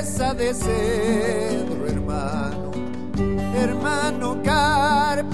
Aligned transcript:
de 0.00 0.54
cedro, 0.54 1.86
hermano, 1.86 2.70
hermano 3.54 4.42
carpintero, 4.42 5.26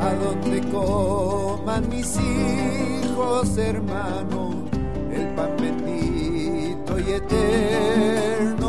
a 0.00 0.14
donde 0.14 0.60
coman 0.70 1.88
mis 1.88 2.16
hijos, 2.20 3.58
hermano, 3.58 4.68
el 5.10 5.26
pan 5.34 5.56
bendito 5.58 6.96
y 6.96 7.10
eterno. 7.14 8.68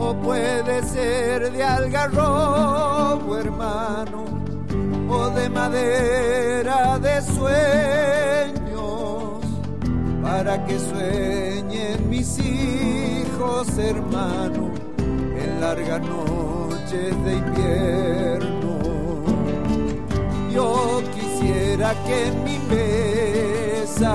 O 0.00 0.14
puede 0.24 0.82
ser 0.82 1.52
de 1.52 1.62
algarrobo, 1.62 3.38
hermano, 3.38 4.24
o 5.08 5.30
de 5.30 5.48
madera 5.48 6.98
de 6.98 7.22
sueños, 7.22 8.27
para 10.48 10.64
que 10.64 10.78
sueñen 10.78 12.08
mis 12.08 12.38
hijos, 12.38 13.68
hermano, 13.76 14.70
en 14.96 15.60
largas 15.60 16.00
noches 16.00 17.24
de 17.24 17.34
invierno. 17.36 18.78
Yo 20.50 21.02
quisiera 21.14 21.92
que 22.06 22.28
en 22.28 22.44
mi 22.44 22.58
mesa 22.74 24.14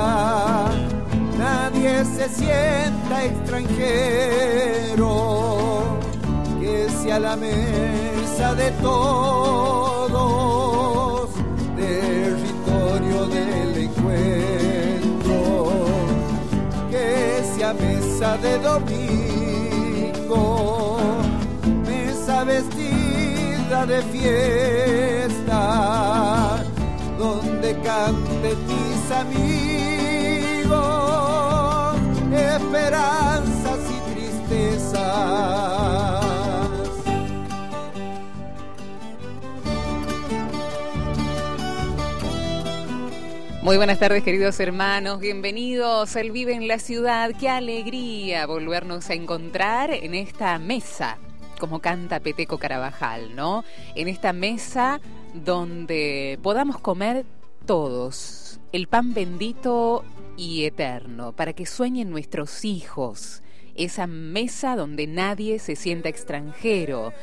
nadie 1.37 2.03
se 2.03 2.27
sienta 2.29 3.25
extranjero, 3.25 5.03
que 6.59 6.89
sea 7.03 7.19
la 7.19 7.35
mesa 7.35 8.55
de 8.55 8.71
todos, 8.81 9.72
de 18.37 18.57
domingo, 18.57 20.17
mesa 21.85 22.43
vestida 22.43 23.85
de 23.85 24.01
fiesta, 24.13 25.59
donde 27.17 27.75
canten 27.81 28.57
mis 28.67 29.11
amigos, 29.11 29.82
Muy 43.63 43.77
buenas 43.77 43.97
tardes, 43.97 44.23
queridos 44.23 44.59
hermanos. 44.59 45.21
Bienvenidos 45.21 46.17
al 46.17 46.31
Vive 46.31 46.53
en 46.53 46.67
la 46.67 46.79
Ciudad. 46.79 47.31
Qué 47.39 47.47
alegría 47.47 48.45
volvernos 48.45 49.09
a 49.09 49.13
encontrar 49.13 49.89
en 49.89 50.15
esta 50.15 50.59
mesa, 50.59 51.17
como 51.61 51.79
canta 51.79 52.19
Peteco 52.19 52.57
Carabajal, 52.57 53.37
¿no? 53.37 53.63
En 53.95 54.09
esta 54.09 54.33
mesa 54.33 54.99
donde 55.33 56.37
podamos 56.43 56.77
comer 56.77 57.25
todos 57.65 58.59
el 58.73 58.89
pan 58.89 59.13
bendito 59.13 60.03
y 60.35 60.65
eterno, 60.65 61.31
para 61.31 61.53
que 61.53 61.65
sueñen 61.65 62.09
nuestros 62.09 62.65
hijos. 62.65 63.43
Esa 63.75 64.07
mesa 64.07 64.75
donde 64.75 65.07
nadie 65.07 65.59
se 65.59 65.77
sienta 65.77 66.09
extranjero, 66.09 67.13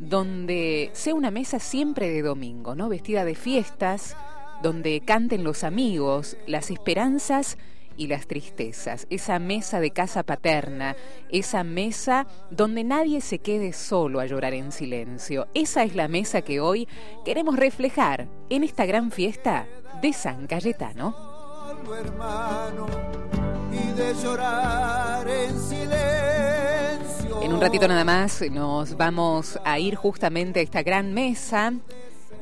donde 0.00 0.90
sea 0.92 1.14
una 1.14 1.30
mesa 1.30 1.60
siempre 1.60 2.10
de 2.10 2.22
domingo, 2.22 2.74
¿no? 2.74 2.88
Vestida 2.88 3.24
de 3.24 3.36
fiestas 3.36 4.16
donde 4.64 5.02
canten 5.04 5.44
los 5.44 5.62
amigos, 5.62 6.38
las 6.46 6.70
esperanzas 6.70 7.58
y 7.98 8.06
las 8.06 8.26
tristezas, 8.26 9.06
esa 9.10 9.38
mesa 9.38 9.78
de 9.78 9.90
casa 9.90 10.22
paterna, 10.22 10.96
esa 11.30 11.64
mesa 11.64 12.26
donde 12.50 12.82
nadie 12.82 13.20
se 13.20 13.40
quede 13.40 13.74
solo 13.74 14.20
a 14.20 14.26
llorar 14.26 14.54
en 14.54 14.72
silencio. 14.72 15.48
Esa 15.52 15.82
es 15.82 15.94
la 15.94 16.08
mesa 16.08 16.40
que 16.40 16.60
hoy 16.60 16.88
queremos 17.26 17.56
reflejar 17.56 18.26
en 18.48 18.64
esta 18.64 18.86
gran 18.86 19.10
fiesta 19.10 19.66
de 20.00 20.14
San 20.14 20.46
Cayetano. 20.46 21.14
hermano, 22.02 22.86
y 23.70 23.98
de 23.98 24.14
llorar 24.14 25.28
en 25.28 25.60
silencio. 25.60 27.42
En 27.42 27.52
un 27.52 27.60
ratito 27.60 27.86
nada 27.86 28.04
más 28.04 28.40
nos 28.50 28.96
vamos 28.96 29.60
a 29.62 29.78
ir 29.78 29.94
justamente 29.94 30.60
a 30.60 30.62
esta 30.62 30.82
gran 30.82 31.12
mesa 31.12 31.74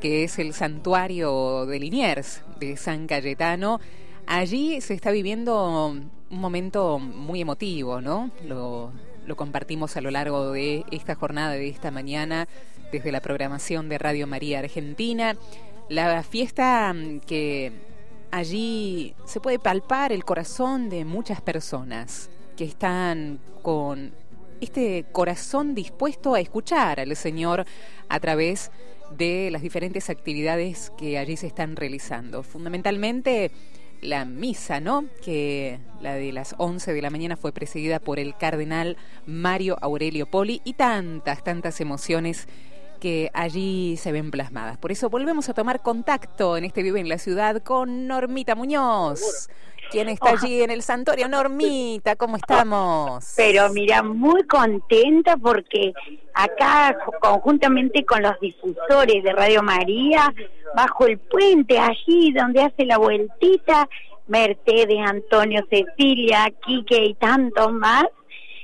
que 0.03 0.25
es 0.25 0.37
el 0.37 0.53
santuario 0.53 1.65
de 1.65 1.79
Liniers 1.79 2.41
de 2.59 2.75
San 2.75 3.07
Cayetano. 3.07 3.79
Allí 4.27 4.81
se 4.81 4.95
está 4.95 5.11
viviendo 5.11 5.87
un 5.87 6.11
momento 6.29 6.99
muy 6.99 7.39
emotivo, 7.39 8.01
¿no? 8.01 8.29
Lo, 8.45 8.91
lo 9.25 9.35
compartimos 9.37 9.95
a 9.95 10.01
lo 10.01 10.11
largo 10.11 10.51
de 10.51 10.83
esta 10.91 11.15
jornada, 11.15 11.53
de 11.53 11.69
esta 11.69 11.89
mañana, 11.89 12.49
desde 12.91 13.13
la 13.13 13.21
programación 13.21 13.87
de 13.87 13.97
Radio 13.97 14.27
María 14.27 14.59
Argentina. 14.59 15.37
La 15.87 16.21
fiesta 16.23 16.91
mm, 16.93 17.21
que 17.21 17.71
allí 18.29 19.15
se 19.23 19.39
puede 19.39 19.57
palpar 19.57 20.11
el 20.11 20.25
corazón 20.25 20.89
de 20.89 21.05
muchas 21.05 21.39
personas 21.39 22.29
que 22.57 22.65
están 22.65 23.39
con 23.61 24.13
este 24.59 25.05
corazón 25.13 25.75
dispuesto 25.75 26.35
a 26.35 26.41
escuchar 26.41 26.99
al 26.99 27.15
Señor 27.15 27.63
a 28.09 28.19
través 28.19 28.69
de 28.69 28.92
las 29.19 29.61
diferentes 29.61 30.09
actividades 30.09 30.91
que 30.97 31.17
allí 31.17 31.37
se 31.37 31.47
están 31.47 31.75
realizando. 31.75 32.43
Fundamentalmente 32.43 33.51
la 34.01 34.25
misa, 34.25 34.79
¿no? 34.79 35.05
Que 35.23 35.79
la 36.01 36.15
de 36.15 36.31
las 36.31 36.55
11 36.57 36.93
de 36.93 37.01
la 37.01 37.09
mañana 37.09 37.37
fue 37.37 37.51
presidida 37.51 37.99
por 37.99 38.19
el 38.19 38.35
cardenal 38.35 38.97
Mario 39.25 39.77
Aurelio 39.81 40.25
Poli 40.25 40.61
y 40.63 40.73
tantas, 40.73 41.43
tantas 41.43 41.79
emociones 41.79 42.47
que 43.03 43.29
allí 43.33 43.97
se 43.97 44.13
ven 44.13 44.31
plasmadas. 44.31 44.77
Por 44.77 44.93
eso 44.93 45.09
volvemos 45.09 45.49
a 45.49 45.53
tomar 45.53 45.81
contacto 45.81 46.55
en 46.55 46.63
este 46.63 46.81
Vive 46.83 47.01
en 47.01 47.09
la 47.09 47.17
Ciudad 47.17 47.61
con 47.61 48.07
Normita 48.07 48.55
Muñoz. 48.55 49.49
¿Quién 49.91 50.07
está 50.07 50.29
allí 50.29 50.61
en 50.61 50.71
el 50.71 50.81
santuario? 50.83 51.27
Normita, 51.27 52.15
¿cómo 52.15 52.37
estamos? 52.37 53.33
Pero 53.35 53.67
mira, 53.73 54.03
muy 54.03 54.43
contenta 54.43 55.35
porque 55.35 55.91
acá 56.33 56.97
conjuntamente 57.19 58.05
con 58.05 58.21
los 58.21 58.39
difusores 58.39 59.21
de 59.21 59.33
Radio 59.33 59.61
María, 59.61 60.33
bajo 60.73 61.05
el 61.05 61.17
puente, 61.17 61.77
allí 61.77 62.31
donde 62.31 62.61
hace 62.61 62.85
la 62.85 62.99
vueltita, 62.99 63.89
Mercedes, 64.27 64.99
Antonio, 65.05 65.61
Cecilia, 65.69 66.53
Quique 66.65 67.03
y 67.03 67.15
tantos 67.15 67.73
más, 67.73 68.05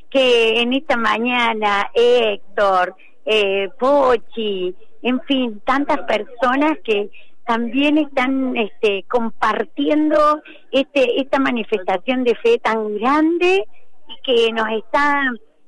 que 0.10 0.62
en 0.62 0.72
esta 0.72 0.96
mañana 0.96 1.92
Héctor, 1.94 2.96
eh, 3.26 3.70
Pochi, 3.78 4.76
en 5.02 5.22
fin, 5.22 5.62
tantas 5.66 6.00
personas 6.00 6.78
que 6.84 7.10
también 7.46 7.98
están 7.98 8.56
este, 8.58 9.04
compartiendo 9.08 10.42
este, 10.72 11.20
esta 11.20 11.40
manifestación 11.40 12.24
de 12.24 12.36
fe 12.36 12.60
tan 12.60 12.96
grande 12.98 13.66
y 14.08 14.22
que 14.24 14.54
nos 14.54 14.68
está 14.70 15.24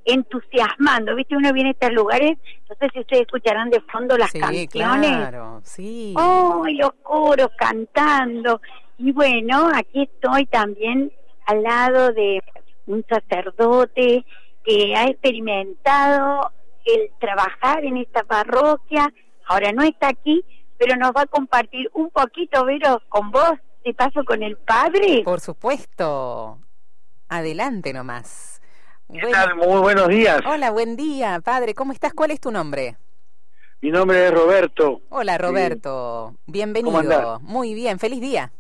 entusiasmando, 0.06 1.16
¿viste? 1.16 1.36
Uno 1.36 1.54
viene 1.54 1.70
a 1.70 1.74
estos 1.74 1.92
lugares, 1.92 2.38
no 2.70 2.76
sé 2.80 2.88
si 2.94 3.00
ustedes 3.00 3.24
escucharán 3.24 3.70
de 3.70 3.82
fondo 3.82 4.18
las 4.18 4.32
sí, 4.32 4.40
canciones. 4.40 4.68
claro, 4.70 5.62
sí. 5.64 6.14
¡Oh! 6.18 6.66
y 6.68 6.76
los 6.76 6.94
coros 7.02 7.50
cantando. 7.58 8.62
Y 8.98 9.12
bueno, 9.12 9.70
aquí 9.74 10.04
estoy 10.04 10.46
también 10.46 11.12
al 11.48 11.64
lado 11.64 12.12
de 12.12 12.42
un 12.86 13.04
sacerdote 13.10 14.26
que 14.64 14.96
ha 14.96 15.06
experimentado 15.06 16.52
el 16.86 17.12
trabajar 17.20 17.84
en 17.84 17.98
esta 17.98 18.24
parroquia. 18.24 19.12
Ahora 19.48 19.72
no 19.72 19.84
está 19.84 20.10
aquí, 20.10 20.44
pero 20.78 20.96
nos 20.96 21.12
va 21.12 21.22
a 21.22 21.28
compartir 21.28 21.90
un 21.94 22.10
poquito, 22.10 22.66
Vero, 22.66 23.02
con 23.10 23.32
vos, 23.32 23.54
de 23.84 23.94
paso 23.94 24.24
con 24.24 24.44
el 24.44 24.58
padre. 24.58 25.22
Por 25.24 25.40
supuesto. 25.40 26.60
Adelante 27.30 27.94
nomás. 27.94 28.62
¿Qué 29.12 29.28
tal? 29.32 29.56
Muy 29.56 29.80
buenos 29.82 30.08
días. 30.08 30.40
Hola, 30.46 30.72
buen 30.72 30.96
día, 30.96 31.40
padre. 31.44 31.74
¿Cómo 31.74 31.92
estás? 31.92 32.14
¿Cuál 32.14 32.32
es 32.32 32.40
tu 32.40 32.52
nombre? 32.52 32.98
Mi 33.82 33.90
nombre 33.90 34.28
es 34.28 34.32
Roberto. 34.32 35.02
Hola, 35.10 35.38
Roberto. 35.38 36.36
Bienvenido. 36.46 36.92
¿Cómo 36.96 37.00
andás? 37.00 37.42
Muy 37.42 37.74
bien, 37.74 38.00
feliz 38.00 38.22
día. 38.22 38.52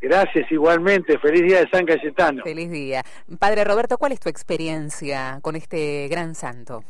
Gracias 0.00 0.50
igualmente. 0.52 1.18
Feliz 1.18 1.42
día 1.42 1.60
de 1.60 1.68
San 1.70 1.84
Cayetano. 1.84 2.42
Feliz 2.44 2.70
día. 2.70 3.02
Padre 3.38 3.64
Roberto, 3.64 3.98
¿cuál 3.98 4.12
es 4.12 4.20
tu 4.20 4.28
experiencia 4.28 5.40
con 5.42 5.56
este 5.56 6.06
gran 6.08 6.34
santo? 6.34 6.84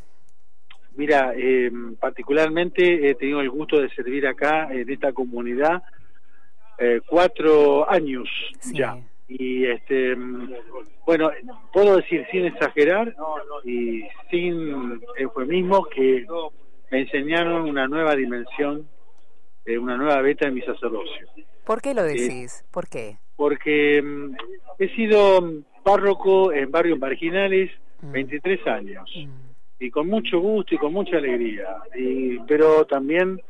Mira, 0.99 1.33
eh, 1.37 1.71
particularmente 2.01 3.09
he 3.09 3.15
tenido 3.15 3.41
el 3.41 3.49
gusto 3.51 3.81
de 3.81 3.89
servir 3.91 4.27
acá 4.27 4.69
en 4.73 4.91
esta 4.91 5.13
comunidad 5.13 5.81
eh, 6.77 7.01
cuatro 7.07 7.89
años 7.89 8.29
Sí. 8.59 8.77
ya. 8.79 8.99
Y 9.29 9.65
este, 9.67 10.17
bueno, 11.07 11.31
puedo 11.73 11.97
decir 11.99 12.27
sin 12.33 12.47
exagerar 12.47 13.15
y 13.65 14.03
sin 14.31 15.01
eufemismo 15.17 15.85
que 15.85 16.27
me 16.91 17.01
enseñaron 17.03 17.69
una 17.69 17.87
nueva 17.87 18.17
dimensión, 18.17 18.89
eh, 19.67 19.79
una 19.79 19.97
nueva 19.97 20.21
beta 20.21 20.49
en 20.49 20.55
mi 20.55 20.63
sacerdocio. 20.63 21.29
¿Por 21.65 21.81
qué 21.81 21.95
lo 21.95 22.03
decís? 22.03 22.65
¿Por 22.73 22.89
qué? 22.89 23.19
porque 23.37 24.03
mm, 24.03 24.35
he 24.81 24.89
sido, 24.97 25.41
mm, 25.41 25.63
párroco 25.85 26.53
en 26.53 26.73
barrios 26.73 26.99
marginales, 26.99 27.71
Mm. 28.03 28.13
23 28.13 28.67
años. 28.67 29.09
Mm. 29.17 29.48
Y 29.81 29.91
con 29.91 30.09
mucho 30.09 30.41
gusto 30.41 30.75
y 30.75 30.79
con 30.79 30.93
mucha 30.93 31.17
alegría. 31.17 31.77
Y, 31.97 32.39
pero 32.41 32.85
también 32.87 33.41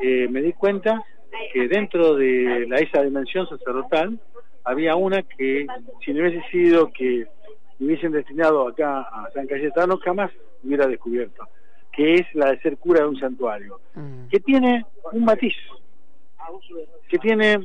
eh, 0.00 0.26
me 0.28 0.42
di 0.42 0.52
cuenta 0.52 1.04
que 1.52 1.68
dentro 1.68 2.14
de 2.14 2.66
la, 2.68 2.76
esa 2.78 3.02
dimensión 3.02 3.48
sacerdotal 3.48 4.18
había 4.64 4.96
una 4.96 5.22
que 5.22 5.66
si 6.04 6.12
no 6.12 6.22
hubiese 6.22 6.42
sido 6.50 6.90
que 6.92 7.26
me 7.78 7.86
hubiesen 7.86 8.12
destinado 8.12 8.66
acá 8.68 9.00
a 9.00 9.30
San 9.34 9.46
Cayetano 9.46 9.98
jamás 9.98 10.30
hubiera 10.64 10.86
descubierto, 10.86 11.46
que 11.92 12.14
es 12.14 12.26
la 12.34 12.50
de 12.52 12.60
ser 12.60 12.76
cura 12.78 13.00
de 13.02 13.08
un 13.08 13.18
santuario, 13.18 13.80
Mm. 13.94 14.28
que 14.28 14.40
tiene 14.40 14.84
un 15.12 15.24
matiz, 15.24 15.54
que 17.08 17.18
tiene 17.18 17.58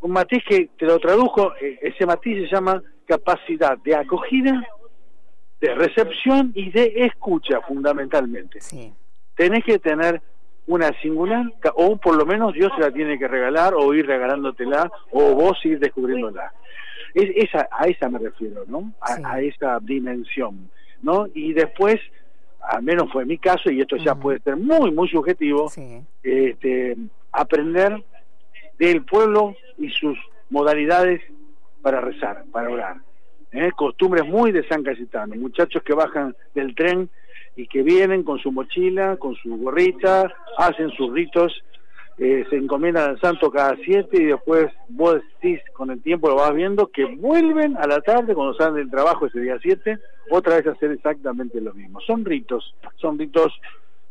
un 0.00 0.10
matiz 0.10 0.42
que 0.48 0.68
te 0.78 0.86
lo 0.86 0.98
tradujo, 0.98 1.52
eh, 1.60 1.78
ese 1.82 2.06
matiz 2.06 2.48
se 2.48 2.54
llama 2.54 2.82
capacidad 3.06 3.76
de 3.78 3.94
acogida, 3.96 4.62
de 5.60 5.74
recepción 5.74 6.52
y 6.54 6.70
de 6.70 6.92
escucha 7.06 7.60
fundamentalmente. 7.62 8.60
Sí. 8.60 8.92
Tenés 9.34 9.64
que 9.64 9.78
tener 9.78 10.20
una 10.66 10.92
singular, 11.00 11.44
o 11.74 11.96
por 11.96 12.16
lo 12.16 12.24
menos 12.24 12.54
Dios 12.54 12.70
se 12.76 12.82
la 12.82 12.90
tiene 12.92 13.18
que 13.18 13.26
regalar, 13.28 13.74
o 13.74 13.92
ir 13.94 14.06
regalándotela, 14.06 14.90
o 15.10 15.34
vos 15.34 15.58
ir 15.64 15.78
descubriéndola. 15.80 16.52
Es, 17.14 17.30
esa, 17.48 17.68
a 17.72 17.86
esa 17.88 18.08
me 18.08 18.18
refiero, 18.20 18.64
¿no? 18.68 18.92
A, 19.00 19.16
Sí. 19.16 19.22
a 19.24 19.40
esa 19.40 19.78
dimensión, 19.80 20.70
¿no? 21.02 21.26
Y 21.34 21.52
después, 21.54 21.96
al 22.60 22.82
menos 22.82 23.10
fue 23.12 23.24
mi 23.24 23.36
caso, 23.38 23.70
y 23.70 23.80
esto 23.80 23.96
ya 23.96 24.14
puede 24.14 24.38
ser 24.40 24.56
muy, 24.56 24.92
muy 24.92 25.08
subjetivo, 25.08 25.68
Sí. 25.68 26.02
este, 26.22 26.96
aprender 27.32 28.02
del 28.78 29.04
pueblo 29.04 29.56
y 29.76 29.90
sus 29.90 30.16
modalidades 30.50 31.20
para 31.82 32.00
rezar, 32.00 32.44
para 32.52 32.70
orar. 32.70 32.96
¿Eh? 33.52 33.70
Costumbres 33.76 34.26
muy 34.26 34.52
de 34.52 34.66
San 34.68 34.82
Cayetano, 34.82 35.34
muchachos 35.36 35.82
que 35.82 35.94
bajan 35.94 36.34
del 36.54 36.74
tren 36.74 37.08
y 37.56 37.66
que 37.66 37.82
vienen 37.82 38.22
con 38.22 38.38
su 38.38 38.52
mochila, 38.52 39.16
con 39.16 39.34
su 39.36 39.56
gorrita, 39.56 40.32
hacen 40.56 40.90
sus 40.90 41.12
ritos, 41.12 41.52
eh, 42.18 42.44
se 42.50 42.56
encomiendan 42.56 43.10
al 43.10 43.20
santo 43.20 43.50
cada 43.50 43.76
siete 43.84 44.22
y 44.22 44.26
después 44.26 44.66
vos 44.88 45.20
decís, 45.40 45.60
con 45.72 45.90
el 45.90 46.02
tiempo 46.02 46.28
lo 46.28 46.36
vas 46.36 46.54
viendo, 46.54 46.88
que 46.88 47.04
vuelven 47.06 47.76
a 47.76 47.86
la 47.86 48.00
tarde 48.02 48.34
cuando 48.34 48.54
salen 48.54 48.74
del 48.74 48.90
trabajo 48.90 49.26
ese 49.26 49.40
día 49.40 49.58
siete, 49.60 49.98
otra 50.30 50.56
vez 50.56 50.66
a 50.66 50.72
hacer 50.72 50.92
exactamente 50.92 51.60
lo 51.60 51.72
mismo. 51.72 52.00
Son 52.02 52.24
ritos, 52.24 52.74
son 52.96 53.18
ritos 53.18 53.58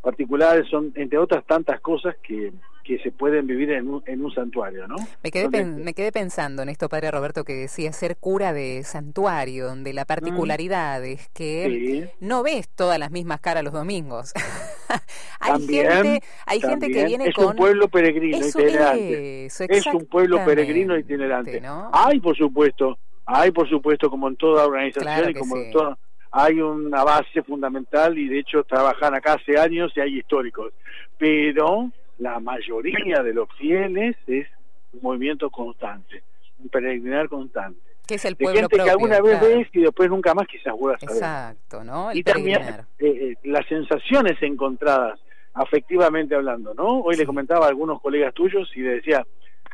particulares, 0.02 0.66
son 0.68 0.92
entre 0.96 1.18
otras 1.18 1.44
tantas 1.46 1.80
cosas 1.80 2.16
que, 2.22 2.52
que 2.96 2.98
se 3.04 3.12
pueden 3.12 3.46
vivir 3.46 3.70
en 3.70 3.88
un, 3.88 4.02
en 4.06 4.24
un 4.24 4.32
santuario, 4.34 4.88
¿no? 4.88 4.96
Me 5.22 5.30
quedé, 5.30 5.48
pen- 5.48 5.84
me 5.84 5.94
quedé 5.94 6.10
pensando 6.10 6.62
en 6.62 6.68
esto, 6.68 6.88
Padre 6.88 7.12
Roberto, 7.12 7.44
que 7.44 7.52
decía 7.54 7.92
ser 7.92 8.16
cura 8.16 8.52
de 8.52 8.82
santuario, 8.82 9.66
donde 9.68 9.92
la 9.92 10.04
particularidad 10.04 11.04
es 11.04 11.28
que 11.28 12.10
Sí. 12.10 12.10
no 12.26 12.42
ves 12.42 12.68
todas 12.68 12.98
las 12.98 13.12
mismas 13.12 13.40
caras 13.40 13.62
los 13.62 13.72
domingos. 13.72 14.32
hay 15.38 15.52
También, 15.52 15.90
gente, 15.92 16.22
hay 16.46 16.60
gente 16.60 16.88
que 16.90 17.04
viene 17.04 17.26
es 17.28 17.34
con 17.34 17.46
un 17.46 17.54
pueblo 17.56 17.86
peregrino 17.88 18.38
Eso 18.38 18.60
itinerante. 18.60 19.46
eso, 19.46 19.64
es 19.68 19.86
un 19.86 20.06
pueblo 20.06 20.44
peregrino 20.44 20.98
itinerante. 20.98 21.60
¿no? 21.60 21.90
Hay, 21.92 22.18
por 22.18 22.36
supuesto, 22.36 22.98
hay, 23.24 23.52
por 23.52 23.68
supuesto, 23.68 24.10
como 24.10 24.26
en 24.26 24.34
toda 24.34 24.66
organización 24.66 25.04
Claro 25.04 25.30
y 25.30 25.34
como 25.34 25.54
sí. 25.54 25.62
en 25.62 25.70
toda, 25.70 25.98
hay 26.32 26.60
una 26.60 27.04
base 27.04 27.40
fundamental 27.44 28.18
y 28.18 28.26
de 28.28 28.40
hecho 28.40 28.64
trabajan 28.64 29.14
acá 29.14 29.34
hace 29.34 29.56
años 29.58 29.92
y 29.94 30.00
hay 30.00 30.18
históricos. 30.18 30.72
Pero 31.18 31.90
la 32.20 32.38
mayoría 32.40 33.22
de 33.22 33.34
los 33.34 33.48
fieles 33.58 34.16
es 34.26 34.46
un 34.92 35.00
movimiento 35.02 35.50
constante, 35.50 36.22
un 36.58 36.68
peregrinar 36.68 37.28
constante. 37.28 37.80
que 38.06 38.14
es 38.16 38.24
el 38.24 38.34
De 38.34 38.44
pueblo 38.44 38.60
gente 38.60 38.68
propio. 38.76 38.84
que 38.84 38.90
alguna 38.90 39.20
vez 39.20 39.38
claro. 39.38 39.56
ves 39.58 39.68
y 39.72 39.80
después 39.82 40.08
nunca 40.10 40.34
más 40.34 40.46
quizás 40.48 40.74
vuelvas 40.76 41.02
a 41.02 41.06
ver. 41.06 41.16
Exacto, 41.16 41.84
¿no? 41.84 42.10
El 42.10 42.18
y 42.18 42.22
también 42.24 42.60
eh, 42.98 43.06
eh, 43.06 43.34
las 43.44 43.66
sensaciones 43.66 44.36
encontradas 44.42 45.18
afectivamente 45.54 46.34
hablando, 46.34 46.74
¿no? 46.74 47.00
Hoy 47.00 47.14
Sí. 47.14 47.20
le 47.20 47.26
comentaba 47.26 47.66
a 47.66 47.68
algunos 47.68 48.00
colegas 48.00 48.34
tuyos 48.34 48.70
y 48.76 48.80
le 48.80 48.96
decía, 48.96 49.26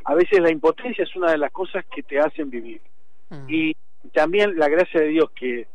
a 0.05 0.15
veces 0.15 0.41
la 0.41 0.51
impotencia 0.51 1.05
es 1.05 1.15
una 1.17 1.31
de 1.33 1.39
las 1.39 1.51
cosas 1.53 1.85
que 1.87 2.03
te 2.03 2.19
hacen 2.19 2.49
vivir. 2.51 2.81
Mm. 3.31 3.47
Y 3.49 3.77
también 4.13 4.57
la 4.59 4.69
gracia 4.69 5.01
de 5.01 5.09
Dios 5.09 5.31
que 5.33 5.67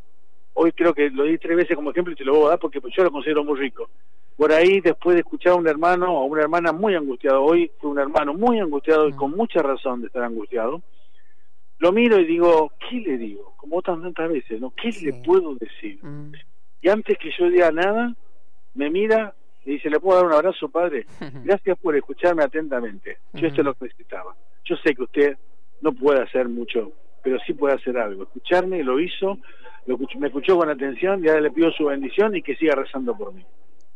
hoy 0.54 0.72
creo 0.74 0.94
que 0.94 1.10
lo 1.10 1.24
di 1.24 1.38
tres 1.38 1.58
veces 1.58 1.76
como 1.76 1.92
ejemplo 1.92 2.14
y 2.14 2.18
te 2.18 2.26
lo 2.26 2.36
voy 2.36 2.46
a 2.48 2.50
dar 2.50 2.60
porque 2.60 2.80
yo 2.96 3.04
lo 3.04 3.12
considero 3.12 3.44
muy 3.44 3.60
rico. 3.60 3.90
Por 4.38 4.52
ahí 4.52 4.80
después 4.82 5.16
de 5.16 5.22
escuchar 5.22 5.54
a 5.54 5.56
un 5.56 5.68
hermano 5.68 6.14
o 6.18 6.26
una 6.26 6.42
hermana 6.42 6.72
muy 6.72 6.96
angustiado, 6.96 7.44
hoy 7.44 7.72
fue 7.80 7.92
un 7.92 8.00
hermano 8.00 8.34
muy 8.34 8.60
angustiado 8.60 9.08
y 9.08 9.14
Mm. 9.14 9.16
con 9.16 9.32
mucha 9.32 9.62
razón 9.62 10.02
de 10.02 10.08
estar 10.08 10.24
angustiado, 10.24 10.82
lo 11.80 11.92
miro 11.92 12.20
y 12.20 12.26
digo, 12.26 12.72
¿qué 12.90 12.98
le 12.98 13.18
digo? 13.18 13.54
Como 13.58 13.82
tantas 13.82 14.30
veces, 14.30 14.60
¿no? 14.62 14.72
¿Qué 14.72 14.92
Sí. 14.92 15.06
le 15.06 15.14
puedo 15.24 15.56
decir? 15.56 16.00
Mm. 16.04 16.32
Y 16.82 16.90
antes 16.90 17.18
que 17.18 17.32
yo 17.38 17.50
diga 17.50 17.72
nada, 17.72 18.16
me 18.74 18.90
mira 18.90 19.36
y 19.66 19.72
dice, 19.74 19.90
¿le 19.90 20.00
puedo 20.00 20.18
dar 20.18 20.26
un 20.28 20.34
abrazo, 20.34 20.70
padre? 20.70 21.06
Gracias 21.46 21.78
por 21.80 21.96
escucharme 21.96 22.44
atentamente. 22.44 23.18
Yo 23.34 23.48
esto 23.48 23.62
es 23.62 23.66
lo 23.66 23.74
que 23.76 23.86
necesitaba. 23.86 24.36
Yo 24.66 24.76
sé 24.78 24.96
que 24.96 25.04
usted 25.04 25.38
no 25.82 25.92
puede 25.94 26.22
hacer 26.22 26.48
mucho, 26.50 26.92
pero 27.24 27.38
sí 27.46 27.54
puede 27.54 27.76
hacer 27.76 27.98
algo. 27.98 28.24
Escucharme, 28.24 28.84
lo 28.84 29.00
hizo, 29.00 29.38
lo 29.86 29.98
me 30.20 30.28
escuchó 30.28 30.58
con 30.58 30.70
atención 30.70 31.24
y 31.24 31.28
ahora 31.30 31.42
le 31.42 31.52
pido 31.52 31.72
su 31.72 31.86
bendición 31.86 32.36
y 32.36 32.42
que 32.42 32.56
siga 32.56 32.76
rezando 32.76 33.16
por 33.16 33.34
mí. 33.34 33.46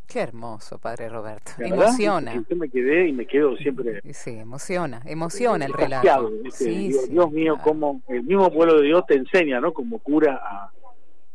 Qué 0.07 0.19
hermoso, 0.21 0.77
Padre 0.77 1.09
Roberto. 1.09 1.51
Emociona. 1.59 2.33
Yo 2.47 2.55
me 2.55 2.69
quedé 2.69 3.07
y 3.07 3.11
me 3.11 3.25
quedo 3.25 3.55
siempre 3.57 4.01
Sí, 4.13 4.31
emociona, 4.37 5.01
emociona 5.05 5.65
el 5.65 5.73
relato. 5.73 6.29
¿viste? 6.43 6.65
Sí, 6.65 6.87
Digo, 6.87 7.01
sí, 7.01 7.11
Dios 7.11 7.31
mío, 7.31 7.53
claro. 7.55 7.69
cómo 7.69 8.01
el 8.07 8.23
mismo 8.23 8.51
pueblo 8.51 8.79
de 8.79 8.85
Dios 8.87 9.03
te 9.07 9.15
enseña, 9.15 9.59
¿no? 9.59 9.73
Como 9.73 9.99
cura 9.99 10.39
a, 10.43 10.71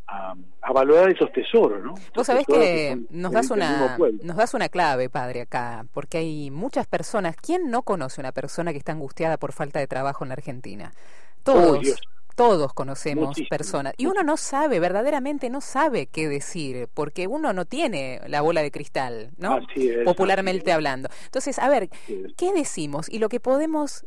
a, 0.07 0.35
a 0.63 0.73
valorar 0.73 1.11
esos 1.11 1.33
tesoros, 1.33 1.83
¿no? 1.83 1.95
Vos 2.15 2.27
sabés 2.27 2.47
que 2.47 2.93
son 2.93 3.07
nos 3.11 3.33
das 3.33 3.49
del 3.49 3.59
una 3.59 3.99
nos 4.23 4.37
das 4.37 4.55
una 4.55 4.69
clave, 4.69 5.09
padre, 5.09 5.43
acá, 5.43 5.85
porque 5.93 6.19
hay 6.19 6.51
muchas 6.51 6.87
personas. 6.87 7.37
¿Quién 7.37 7.71
no 7.71 7.83
conoce 7.83 8.21
una 8.21 8.33
persona 8.33 8.73
que 8.73 8.79
está 8.79 8.93
angustiada 8.93 9.37
por 9.37 9.53
falta 9.53 9.81
de 9.81 9.89
trabajo 9.89 10.25
en 10.25 10.29
la 10.29 10.35
Argentina? 10.35 10.93
Todos, 11.43 11.79
Oh, 11.79 11.81
Dios. 11.81 12.01
todos 12.37 12.73
conocemos 12.73 13.29
Muchísimo, 13.29 13.49
personas 13.51 13.95
y 13.99 14.07
uno 14.07 14.23
no 14.23 14.37
sabe, 14.37 14.81
verdaderamente 14.81 15.51
no 15.51 15.61
sabe 15.61 16.07
qué 16.07 16.29
decir, 16.29 16.89
porque 16.95 17.27
uno 17.27 17.53
no 17.53 17.65
tiene 17.65 18.21
la 18.27 18.41
bola 18.41 18.63
de 18.63 18.71
cristal, 18.71 19.31
¿no? 19.37 19.55
Así 19.71 19.89
es, 19.91 20.05
Popularmente 20.05 20.71
así 20.71 20.77
hablando. 20.77 21.09
Entonces, 21.25 21.59
a 21.59 21.69
ver. 21.69 21.89
¿qué 22.37 22.53
decimos? 22.53 23.09
Y 23.09 23.19
lo 23.19 23.29
que 23.29 23.41
podemos 23.41 24.07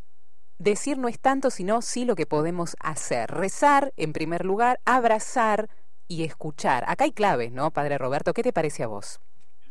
decir 0.59 0.97
no 0.97 1.07
es 1.07 1.19
tanto, 1.19 1.49
sino 1.49 1.81
sí 1.81 2.05
lo 2.05 2.15
que 2.15 2.25
podemos 2.25 2.75
hacer. 2.79 3.29
Rezar, 3.29 3.91
en 3.97 4.13
primer 4.13 4.45
lugar, 4.45 4.79
abrazar 4.85 5.67
y 6.07 6.23
escuchar. 6.23 6.85
Acá 6.87 7.03
hay 7.05 7.11
claves, 7.11 7.51
¿no, 7.51 7.71
Padre 7.71 7.97
Roberto? 7.97 8.33
¿Qué 8.33 8.43
te 8.43 8.53
parece 8.53 8.83
a 8.83 8.87
vos? 8.87 9.19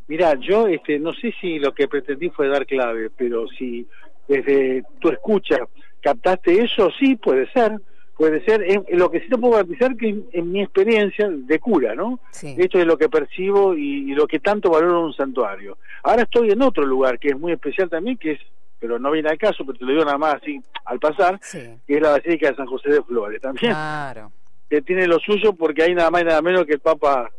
Mira, 0.09 0.35
yo 0.39 0.67
este, 0.67 0.99
no 0.99 1.13
sé 1.15 1.33
si 1.41 1.59
lo 1.59 1.73
que 1.73 1.89
pretendí 1.89 2.29
fue 2.31 2.49
dar 2.49 2.67
clave, 2.67 3.09
pero 3.11 3.47
si 3.49 3.89
desde 4.29 4.83
tu 5.01 5.09
escucha 5.09 5.57
captaste 6.03 6.63
eso, 6.63 6.91
sí, 6.99 7.17
puede 7.17 7.51
ser, 7.53 7.73
puede 8.17 8.45
ser. 8.45 8.63
En- 8.63 8.85
en 8.89 8.99
lo 8.99 9.11
que 9.11 9.21
sí 9.21 9.29
te 9.29 9.39
puedo 9.39 9.55
garantizar 9.55 9.97
que 9.97 10.09
en, 10.09 10.27
en 10.33 10.53
mi 10.53 10.63
experiencia 10.63 11.29
de 11.31 11.59
cura, 11.59 11.95
¿no? 11.95 12.21
Sí. 12.31 12.55
Esto 12.59 12.79
es 12.79 12.87
lo 12.87 12.99
que 12.99 13.09
percibo 13.09 13.75
y, 13.75 14.11
y 14.11 14.15
lo 14.15 14.27
que 14.27 14.41
tanto 14.41 14.71
valoro 14.71 15.05
un 15.07 15.15
santuario. 15.15 15.79
Ahora 16.03 16.23
estoy 16.23 16.51
en 16.51 16.61
otro 16.63 16.85
lugar 16.85 17.19
que 17.19 17.29
es 17.29 17.39
muy 17.39 17.53
especial 17.53 17.89
también, 17.89 18.19
que 18.19 18.33
es, 18.33 18.41
pero 18.79 18.99
no 18.99 19.11
viene 19.13 19.31
al 19.31 19.39
caso, 19.39 19.65
pero 19.65 19.79
te 19.79 19.85
lo 19.85 19.93
digo 19.93 20.05
nada 20.05 20.19
más 20.19 20.35
así 20.35 20.61
al 20.85 20.99
pasar, 20.99 21.39
Sí. 21.43 21.61
que 21.87 21.95
es 21.97 22.03
la 22.03 22.11
Basílica 22.11 22.51
de 22.51 22.57
San 22.57 22.67
José 22.67 22.91
de 22.91 23.03
Flores. 23.03 23.41
También 23.41 23.73
Claro. 23.73 24.33
que 24.69 24.83
tiene 24.83 25.07
lo 25.07 25.19
suyo 25.21 25.53
porque 25.55 25.85
hay 25.85 25.95
nada 25.95 26.11
más 26.11 26.23
y 26.23 26.25
nada 26.25 26.43
menos 26.43 26.67
que 26.67 26.75
el 26.75 26.81
Papa 26.81 27.31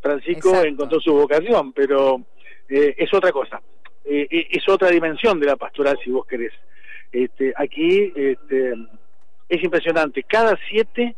Francisco 0.00 0.48
Exacto. 0.50 0.68
encontró 0.68 1.00
su 1.00 1.12
vocación, 1.12 1.72
pero 1.72 2.20
eh, 2.68 2.94
es 2.98 3.12
otra 3.14 3.30
cosa, 3.32 3.60
Eh, 4.08 4.26
eh, 4.30 4.46
es 4.52 4.68
otra 4.68 4.88
dimensión 4.90 5.38
de 5.40 5.46
la 5.46 5.56
pastoral 5.56 5.98
si 6.02 6.10
vos 6.10 6.24
querés. 6.26 6.52
Este, 7.12 7.52
aquí 7.56 8.12
este, 8.16 8.74
es 9.48 9.62
impresionante, 9.64 10.22
cada 10.22 10.58
siete 10.68 11.16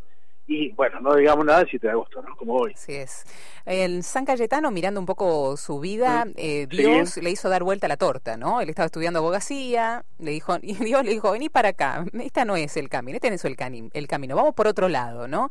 y 0.51 0.71
bueno, 0.73 0.99
no 1.01 1.15
digamos 1.15 1.45
nada 1.45 1.61
el 1.61 1.69
7 1.69 1.87
de 1.89 1.91
agosto, 1.93 2.23
¿no? 2.23 2.35
Como 2.35 2.55
hoy. 2.55 2.73
Así 2.75 2.95
es. 2.95 3.25
En 3.67 4.03
San 4.03 4.25
Cayetano, 4.25 4.71
mirando 4.71 4.99
un 4.99 5.05
poco 5.05 5.59
su 5.59 5.79
vida, 5.79 6.25
Mm, 6.25 6.33
eh, 6.37 6.67
sí. 6.71 6.77
Dios 6.79 7.17
le 7.19 7.31
hizo 7.31 7.51
dar 7.51 7.63
vuelta 7.65 7.87
a 7.87 7.89
la 7.89 7.99
torta, 7.99 8.39
¿no? 8.39 8.63
Él 8.63 8.71
estaba 8.71 8.87
estudiando 8.87 9.19
abogacía, 9.19 10.07
le 10.19 10.31
dijo, 10.31 10.57
y 10.63 10.73
Dios 10.77 11.05
le 11.05 11.11
dijo, 11.11 11.33
vení 11.33 11.51
para 11.51 11.69
acá, 11.71 12.07
esta 12.23 12.47
no 12.47 12.57
es 12.57 12.79
el 12.79 12.89
camino, 12.89 13.17
este 13.17 13.29
no 13.29 13.35
es 13.37 13.45
el, 13.45 13.57
cani- 13.57 13.91
el 13.93 14.09
camino, 14.09 14.37
vamos 14.37 14.55
por 14.55 14.67
otro 14.67 14.89
lado, 14.89 15.29
¿no? 15.29 15.51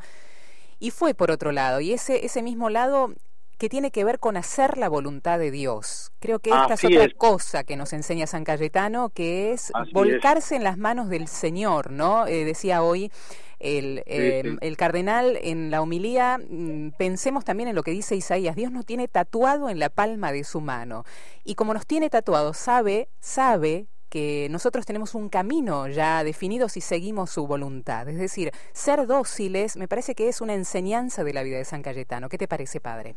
Y 0.80 0.90
fue 0.90 1.14
por 1.14 1.30
otro 1.30 1.52
lado, 1.52 1.80
y 1.80 1.92
ese, 1.92 2.24
ese 2.26 2.42
mismo 2.42 2.68
lado 2.68 3.12
que 3.58 3.68
tiene 3.68 3.90
que 3.90 4.04
ver 4.04 4.18
con 4.20 4.36
hacer 4.36 4.78
la 4.78 4.88
voluntad 4.88 5.38
de 5.38 5.50
Dios. 5.50 6.12
Creo 6.20 6.38
que 6.38 6.56
esta 6.56 6.74
Así 6.74 6.86
es 6.86 6.92
otra 6.92 7.04
es. 7.04 7.14
cosa 7.14 7.64
que 7.64 7.76
nos 7.76 7.92
enseña 7.92 8.26
San 8.26 8.44
Cayetano, 8.44 9.10
que 9.10 9.52
es 9.52 9.70
Así 9.74 9.94
es. 10.02 10.16
volcarse 10.20 10.56
en 10.56 10.64
las 10.64 10.78
manos 10.78 11.08
del 11.08 11.28
Señor, 11.28 11.90
¿no? 11.90 12.26
Eh, 12.26 12.44
decía 12.44 12.82
hoy 12.82 13.12
el, 13.58 14.02
eh, 14.06 14.42
sí. 14.44 14.56
el 14.60 14.76
cardenal 14.76 15.38
en 15.42 15.70
la 15.70 15.82
homilía, 15.82 16.38
mm, 16.38 16.90
pensemos 16.96 17.44
también 17.44 17.68
en 17.68 17.74
lo 17.74 17.82
que 17.82 17.90
dice 17.90 18.14
Isaías, 18.16 18.54
Dios 18.56 18.70
nos 18.72 18.86
tiene 18.86 19.08
tatuado 19.08 19.68
en 19.68 19.78
la 19.80 19.88
palma 19.90 20.32
de 20.32 20.44
su 20.44 20.60
mano. 20.60 21.04
Y 21.44 21.54
como 21.56 21.74
nos 21.74 21.86
tiene 21.86 22.10
tatuado, 22.10 22.54
sabe, 22.54 23.08
sabe 23.20 23.86
que 24.08 24.48
nosotros 24.50 24.86
tenemos 24.86 25.14
un 25.14 25.28
camino 25.28 25.88
ya 25.88 26.24
definido 26.24 26.68
si 26.68 26.80
seguimos 26.80 27.30
su 27.30 27.46
voluntad. 27.46 28.08
Es 28.08 28.18
decir, 28.18 28.52
ser 28.72 29.06
dóciles 29.06 29.76
me 29.76 29.88
parece 29.88 30.14
que 30.14 30.28
es 30.28 30.40
una 30.40 30.54
enseñanza 30.54 31.24
de 31.24 31.32
la 31.34 31.42
vida 31.42 31.58
de 31.58 31.64
San 31.64 31.82
Cayetano. 31.82 32.28
¿Qué 32.28 32.38
te 32.38 32.48
parece, 32.48 32.80
padre? 32.80 33.16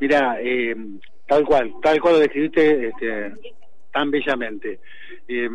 Mira, 0.00 0.38
eh, 0.40 0.76
tal 1.26 1.44
cual, 1.44 1.72
tal 1.82 2.00
cual 2.00 2.14
lo 2.14 2.20
describiste 2.20 2.88
este, 2.88 3.32
tan 3.92 4.10
bellamente. 4.10 4.80
Eh, 5.28 5.48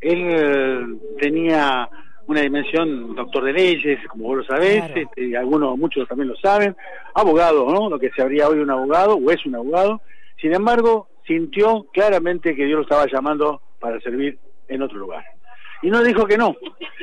él 0.00 0.98
tenía 1.18 1.88
una 2.26 2.40
dimensión 2.40 3.14
doctor 3.14 3.44
de 3.44 3.52
leyes, 3.52 3.98
como 4.08 4.24
vos 4.24 4.38
lo 4.38 4.44
sabés, 4.44 4.84
este, 4.94 5.36
algunos, 5.36 5.76
muchos 5.78 6.08
también 6.08 6.28
lo 6.28 6.36
saben, 6.36 6.76
abogado, 7.14 7.70
¿no? 7.70 7.88
Lo 7.88 7.98
que 7.98 8.10
se 8.10 8.22
habría 8.22 8.48
hoy 8.48 8.58
un 8.58 8.70
abogado, 8.70 9.16
o 9.16 9.30
es 9.30 9.44
un 9.46 9.56
abogado. 9.56 10.00
Sin 10.40 10.54
embargo, 10.54 11.08
sintió 11.26 11.86
claramente 11.92 12.54
que 12.54 12.64
Dios 12.64 12.78
lo 12.78 12.82
estaba 12.82 13.06
llamando 13.06 13.60
para 13.78 14.00
servir 14.00 14.38
en 14.68 14.82
otro 14.82 14.98
lugar. 14.98 15.24
Y 15.82 15.90
no 15.90 16.02
dijo 16.02 16.26
que 16.26 16.38
no. 16.38 16.56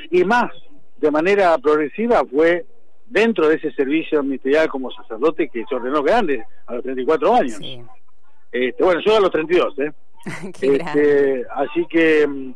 Y 0.10 0.24
más, 0.24 0.52
de 0.98 1.12
manera 1.12 1.58
progresiva, 1.58 2.24
fue 2.26 2.66
dentro 3.10 3.48
de 3.48 3.56
ese 3.56 3.72
servicio 3.72 4.22
ministerial 4.24 4.70
como 4.70 4.92
sacerdote 4.92 5.50
que 5.50 5.66
se 5.68 5.76
ordenó 5.76 6.04
grande 6.04 6.46
a 6.68 6.76
los 6.76 6.84
34 6.84 7.36
años. 7.36 7.60
Este, 8.52 8.84
bueno, 8.84 9.02
yo 9.06 9.18
a 9.18 9.20
los 9.20 9.32
32, 9.32 9.80
¿eh? 9.80 9.92
este, 10.62 11.46
así 11.56 11.86
que, 11.88 12.28
mm, 12.28 12.54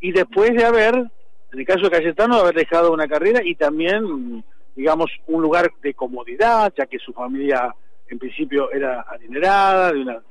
y 0.00 0.12
después 0.12 0.52
de 0.54 0.64
haber, 0.64 0.94
en 0.94 1.58
el 1.58 1.66
caso 1.66 1.82
de 1.82 1.90
Cayetano, 1.90 2.36
haber 2.36 2.54
dejado 2.54 2.92
una 2.92 3.06
carrera 3.06 3.40
y 3.42 3.54
también, 3.54 4.44
digamos, 4.74 5.10
un 5.26 5.42
lugar 5.42 5.70
de 5.82 5.94
comodidad, 5.94 6.72
ya 6.76 6.86
que 6.86 6.98
su 6.98 7.12
familia 7.12 7.74
en 8.08 8.18
principio 8.18 8.70
era 8.72 9.04
adinerada, 9.08 9.92
de 9.92 10.00
una, 10.00 10.22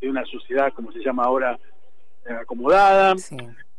de 0.00 0.08
una 0.08 0.24
sociedad, 0.24 0.72
como 0.72 0.92
se 0.92 1.00
llama 1.00 1.24
ahora, 1.24 1.58
eh, 2.26 2.32
acomodada, 2.32 3.14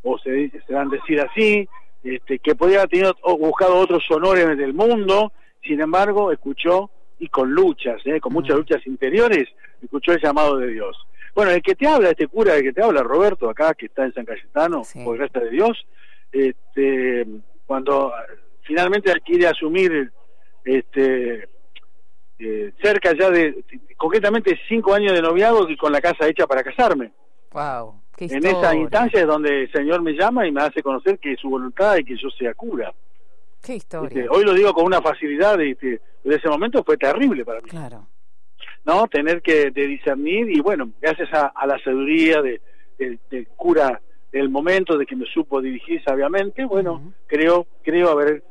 o 0.04 0.18
se, 0.20 0.50
se 0.50 0.74
dan 0.74 0.90
decir 0.90 1.20
así, 1.20 1.68
este, 2.06 2.40
que 2.40 2.56
podía 2.56 2.78
haber 2.78 2.90
tenido, 2.90 3.16
buscado 3.38 3.78
otros 3.78 4.04
honores 4.12 4.58
del 4.58 4.74
mundo, 4.74 5.34
sin 5.62 5.82
embargo, 5.82 6.32
escuchó, 6.32 6.92
y 7.18 7.30
con 7.30 7.52
luchas, 7.52 8.02
¿eh? 8.06 8.20
con 8.20 8.34
muchas 8.34 8.58
luchas 8.58 8.86
interiores, 8.86 9.48
escuchó 9.82 10.14
el 10.14 10.22
llamado 10.22 10.58
de 10.58 10.68
Dios. 10.68 10.96
Bueno, 11.34 11.52
el 11.52 11.62
que 11.62 11.76
te 11.76 11.88
habla, 11.88 12.10
este 12.10 12.28
cura, 12.28 12.56
el 12.56 12.64
que 12.64 12.74
te 12.74 12.84
habla, 12.84 13.02
Roberto, 13.02 13.50
acá, 13.50 13.74
que 13.74 13.88
está 13.88 14.06
en 14.06 14.14
San 14.14 14.26
Cayetano, 14.26 14.84
por 15.04 15.18
gracia 15.18 15.42
de 15.42 15.50
Dios, 15.50 15.86
este, 16.32 17.26
cuando 17.66 18.14
finalmente 18.62 19.12
quiere 19.26 19.48
asumir 19.48 20.12
este, 20.64 21.50
eh, 22.38 22.72
cerca 22.82 23.14
ya 23.18 23.30
de, 23.30 23.64
concretamente, 23.98 24.60
cinco 24.68 24.94
años 24.94 25.14
de 25.14 25.22
noviazgo 25.22 25.70
y 25.70 25.78
con 25.78 25.92
la 25.92 26.02
casa 26.02 26.28
hecha 26.28 26.46
para 26.46 26.64
casarme. 26.64 27.12
Wow 27.56 28.06
en 28.18 28.46
esa 28.46 28.76
instancia 28.76 29.22
es 29.22 29.28
donde 29.28 29.64
el 29.64 29.72
Señor 29.72 30.02
me 30.02 30.14
llama 30.14 30.48
y 30.48 30.52
me 30.52 30.62
hace 30.62 30.82
conocer 30.82 31.20
que 31.20 31.34
es 31.34 31.40
su 31.40 31.50
voluntad 31.50 31.98
y 31.98 32.06
que 32.06 32.16
yo 32.16 32.30
sea 32.30 32.54
cura. 32.54 32.94
Qué 33.62 33.76
historia. 33.76 34.28
hoy 34.30 34.44
lo 34.44 34.54
digo 34.54 34.74
con 34.74 34.86
una 34.86 35.02
facilidad, 35.02 35.60
este, 35.60 36.00
de 36.24 36.36
ese 36.36 36.48
momento 36.48 36.84
fue 36.84 36.98
terrible 36.98 37.44
para 37.44 37.62
mí. 37.62 37.70
Claro. 37.70 38.08
¿No? 38.86 39.08
Tener 39.08 39.42
que 39.42 39.72
discernir 39.72 40.50
y 40.50 40.60
bueno, 40.62 40.92
gracias 41.02 41.30
a, 41.34 41.66
la 41.66 41.80
sabiduría 41.80 42.42
de, 42.42 42.62
cura 43.56 44.00
del 44.32 44.50
momento, 44.50 44.98
de 44.98 45.06
que 45.06 45.16
me 45.16 45.26
supo 45.26 45.62
dirigir 45.62 46.04
sabiamente, 46.04 46.66
bueno, 46.66 47.14
creo, 47.26 47.66
creo 47.84 48.12
haber 48.12 48.44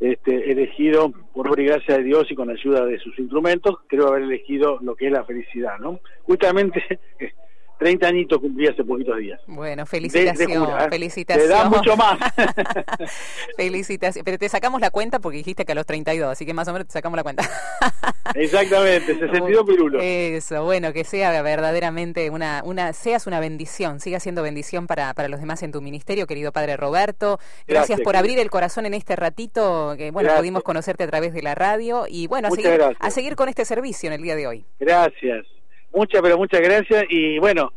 este, 0.00 0.50
elegido, 0.50 1.12
por 1.34 1.48
obra 1.48 1.62
y 1.62 1.66
gracia 1.66 1.98
de 1.98 2.04
Dios 2.04 2.30
y 2.30 2.34
con 2.34 2.48
ayuda 2.48 2.86
de 2.86 2.98
sus 2.98 3.18
instrumentos, 3.18 3.76
creo 3.86 4.08
haber 4.08 4.22
elegido 4.22 4.78
lo 4.80 4.96
que 4.96 5.08
es 5.08 5.12
la 5.12 5.24
felicidad, 5.24 5.78
¿no? 5.78 6.00
Justamente 6.22 6.82
30 7.80 8.06
añitos 8.06 8.38
cumplí 8.38 8.66
hace 8.68 8.84
poquitos 8.84 9.16
días. 9.16 9.40
Bueno, 9.46 9.86
felicitación, 9.86 10.52
¿eh? 10.52 10.86
felicitación. 10.90 11.48
Te 11.48 11.54
da 11.54 11.64
mucho 11.64 11.96
más. 11.96 12.18
felicitación. 13.56 14.22
Pero 14.22 14.36
te 14.36 14.50
sacamos 14.50 14.82
la 14.82 14.90
cuenta 14.90 15.18
porque 15.18 15.38
dijiste 15.38 15.64
que 15.64 15.72
a 15.72 15.74
los 15.74 15.86
32, 15.86 16.30
así 16.30 16.44
que 16.44 16.52
más 16.52 16.68
o 16.68 16.74
menos 16.74 16.88
te 16.88 16.92
sacamos 16.92 17.16
la 17.16 17.22
cuenta. 17.22 17.42
Exactamente, 18.34 19.18
62 19.18 19.64
pirulos. 19.64 20.02
Eso, 20.04 20.62
bueno, 20.62 20.92
que 20.92 21.04
sea 21.04 21.40
verdaderamente 21.40 22.28
una, 22.28 22.60
una, 22.66 22.92
seas 22.92 23.26
una 23.26 23.40
bendición, 23.40 23.98
siga 23.98 24.20
siendo 24.20 24.42
bendición 24.42 24.86
para, 24.86 25.14
para 25.14 25.28
los 25.28 25.40
demás 25.40 25.62
en 25.62 25.72
tu 25.72 25.80
ministerio, 25.80 26.26
querido 26.26 26.52
Padre 26.52 26.76
Roberto. 26.76 27.38
Gracias, 27.66 28.02
por 28.02 28.14
abrir 28.14 28.38
el 28.38 28.50
corazón 28.50 28.84
en 28.84 28.92
este 28.92 29.16
ratito, 29.16 29.94
que 29.96 30.10
bueno, 30.10 30.34
pudimos 30.36 30.62
conocerte 30.64 31.04
a 31.04 31.06
través 31.06 31.32
de 31.32 31.40
la 31.40 31.54
radio 31.54 32.04
y 32.06 32.26
bueno, 32.26 32.48
a 32.48 32.50
seguir, 32.50 32.78
a 32.98 33.10
seguir 33.10 33.36
con 33.36 33.48
este 33.48 33.64
servicio 33.64 34.08
en 34.08 34.12
el 34.12 34.22
día 34.22 34.36
de 34.36 34.46
hoy. 34.46 34.66
Gracias. 34.78 35.46
Muchas, 35.92 36.22
pero 36.22 36.38
muchas 36.38 36.60
gracias 36.60 37.04
y 37.08 37.38
bueno, 37.38 37.72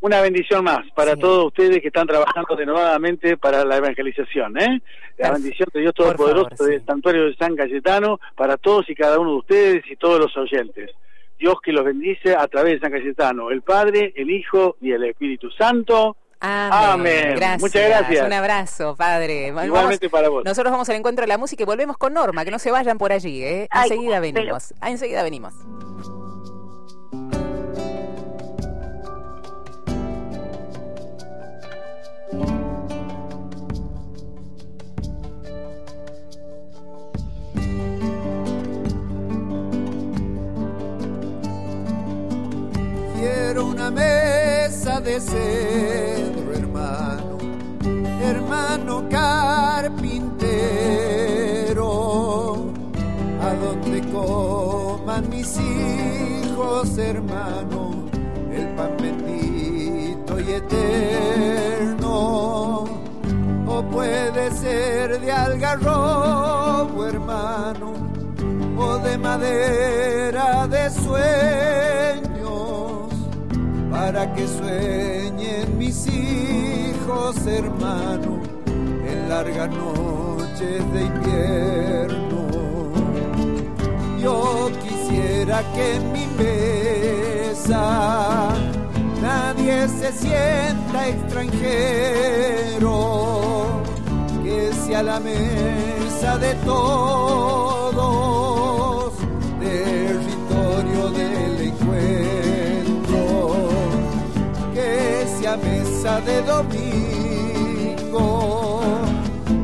una 0.00 0.20
bendición 0.20 0.62
más 0.64 0.88
para 0.94 1.16
todos 1.16 1.46
ustedes 1.46 1.80
que 1.80 1.88
están 1.88 2.06
trabajando 2.06 2.54
renovadamente 2.54 3.36
para 3.36 3.64
la 3.64 3.76
evangelización. 3.76 4.58
¿eh? 4.58 4.80
La 5.18 5.32
bendición 5.32 5.68
de 5.72 5.80
Dios 5.80 5.94
Todopoderoso 5.94 6.64
del 6.64 6.84
Santuario 6.84 7.24
de 7.24 7.36
San 7.36 7.56
Cayetano 7.56 8.20
para 8.36 8.56
todos 8.56 8.88
y 8.88 8.94
cada 8.94 9.18
uno 9.18 9.30
de 9.32 9.36
ustedes 9.38 9.84
y 9.90 9.96
todos 9.96 10.20
los 10.20 10.36
oyentes. 10.36 10.90
Dios 11.38 11.56
que 11.62 11.72
los 11.72 11.84
bendice 11.84 12.34
a 12.34 12.46
través 12.46 12.74
de 12.74 12.80
San 12.80 12.92
Cayetano, 12.92 13.50
el 13.50 13.62
Padre, 13.62 14.12
el 14.16 14.30
Hijo 14.30 14.76
y 14.80 14.92
el 14.92 15.04
Espíritu 15.04 15.50
Santo. 15.50 16.16
Amén. 16.40 17.38
Muchas 17.58 17.88
gracias. 17.88 18.26
Un 18.26 18.32
abrazo, 18.32 18.94
padre. 18.94 19.48
Igualmente 19.48 20.08
para 20.08 20.28
vos. 20.28 20.44
Nosotros 20.44 20.70
vamos 20.70 20.88
al 20.88 20.96
encuentro 20.96 21.22
de 21.22 21.28
la 21.28 21.38
música 21.38 21.62
y 21.62 21.66
volvemos 21.66 21.96
con 21.96 22.12
Norma, 22.14 22.44
que 22.44 22.50
no 22.50 22.58
se 22.58 22.70
vayan 22.70 22.98
por 22.98 23.12
allí. 23.12 23.42
¿eh? 23.42 23.68
Enseguida 23.74 24.20
venimos. 24.20 24.74
Ah, 24.80 24.90
enseguida 24.90 25.22
venimos. 25.22 25.54
Cedro, 45.20 46.52
hermano, 46.52 47.38
hermano 48.20 49.08
carpintero, 49.08 50.26
a 53.40 53.54
donde 53.54 54.02
coman 54.12 55.28
mis 55.30 55.58
hijos, 55.58 56.98
hermano, 56.98 58.10
el 58.52 58.68
pan 58.74 58.96
bendito 59.00 60.38
y 60.38 60.52
eterno. 60.52 62.06
O 63.68 63.82
puede 63.90 64.50
ser 64.52 65.20
de 65.20 65.32
algarrobo, 65.32 67.06
hermano, 67.06 67.92
o 68.78 68.98
de 68.98 69.18
madera 69.18 70.15
para 74.16 74.32
que 74.32 74.48
sueñen 74.48 75.76
mis 75.76 76.06
hijos, 76.06 77.36
hermano, 77.46 78.40
en 78.66 79.28
largas 79.28 79.68
noches 79.68 80.92
de 80.94 81.04
invierno. 81.04 82.48
Yo 84.18 84.70
quisiera 84.82 85.62
que 85.74 85.96
en 85.96 86.12
mi 86.12 86.26
mesa 86.42 87.82
nadie 89.20 89.86
se 89.86 90.10
sienta 90.12 91.08
extranjero, 91.08 92.88
que 94.42 94.72
sea 94.86 95.02
la 95.02 95.20
mesa 95.20 96.38
de 96.38 96.54
todos, 96.64 97.65
de 106.06 106.40
domingo, 106.42 108.00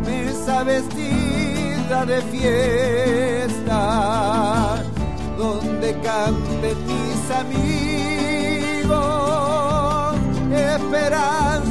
mesa 0.05 0.65
vestida 0.65 2.05
de 2.05 2.21
fiesta, 2.33 3.79
donde 5.39 5.95
canten 6.01 6.77
mis 6.89 7.31
amigos, 7.31 8.91
esperanzas 10.51 11.62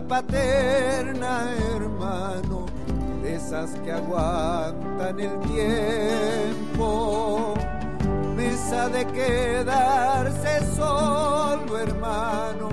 paterna, 0.00 1.52
hermano, 1.74 2.66
de 3.22 3.36
esas 3.36 3.70
que 3.80 3.92
aguantan 3.92 5.20
el 5.20 5.38
tiempo. 5.40 7.54
Mesa 8.36 8.88
de 8.88 9.06
quedarse 9.06 10.74
solo, 10.74 11.78
hermano, 11.78 12.68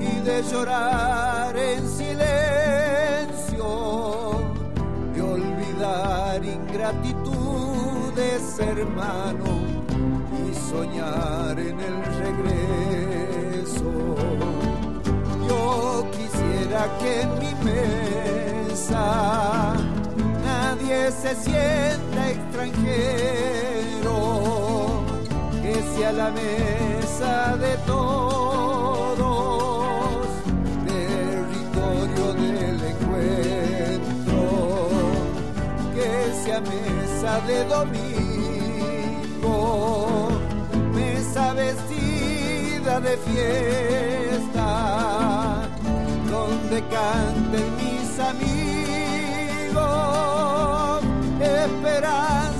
y 0.00 0.20
de 0.20 0.42
llorar 0.42 1.56
en 1.56 1.88
silencio 1.88 2.52
ingratitudes, 6.44 8.58
hermano, 8.58 9.44
y 10.48 10.54
soñar 10.54 11.58
en 11.58 11.80
el 11.80 12.04
regreso. 12.18 13.01
Que 16.72 17.20
en 17.22 17.38
mi 17.38 17.54
mesa. 17.64 19.04
Nadie 20.44 21.10
se 21.12 21.34
sienta 21.34 22.30
extranjero, 22.30 24.16
que 25.62 25.74
sea 25.94 26.12
la 26.12 26.30
mesa 26.30 27.56
de 27.58 27.76
todos, 27.86 29.16
territorio 30.86 32.26
del 32.42 32.78
encuentro. 32.92 34.40
Que 35.94 36.10
sea 36.42 36.60
mesa 36.60 37.32
de 37.46 37.58
domingo, 37.76 39.50
mesa 40.94 41.52
vestida 41.52 43.00
de 43.00 43.16
fiesta, 43.18 44.21
donde 46.72 46.88
canten 46.88 47.76
mis 47.76 48.18
amigos, 48.18 49.82
esperanzas 51.38 52.51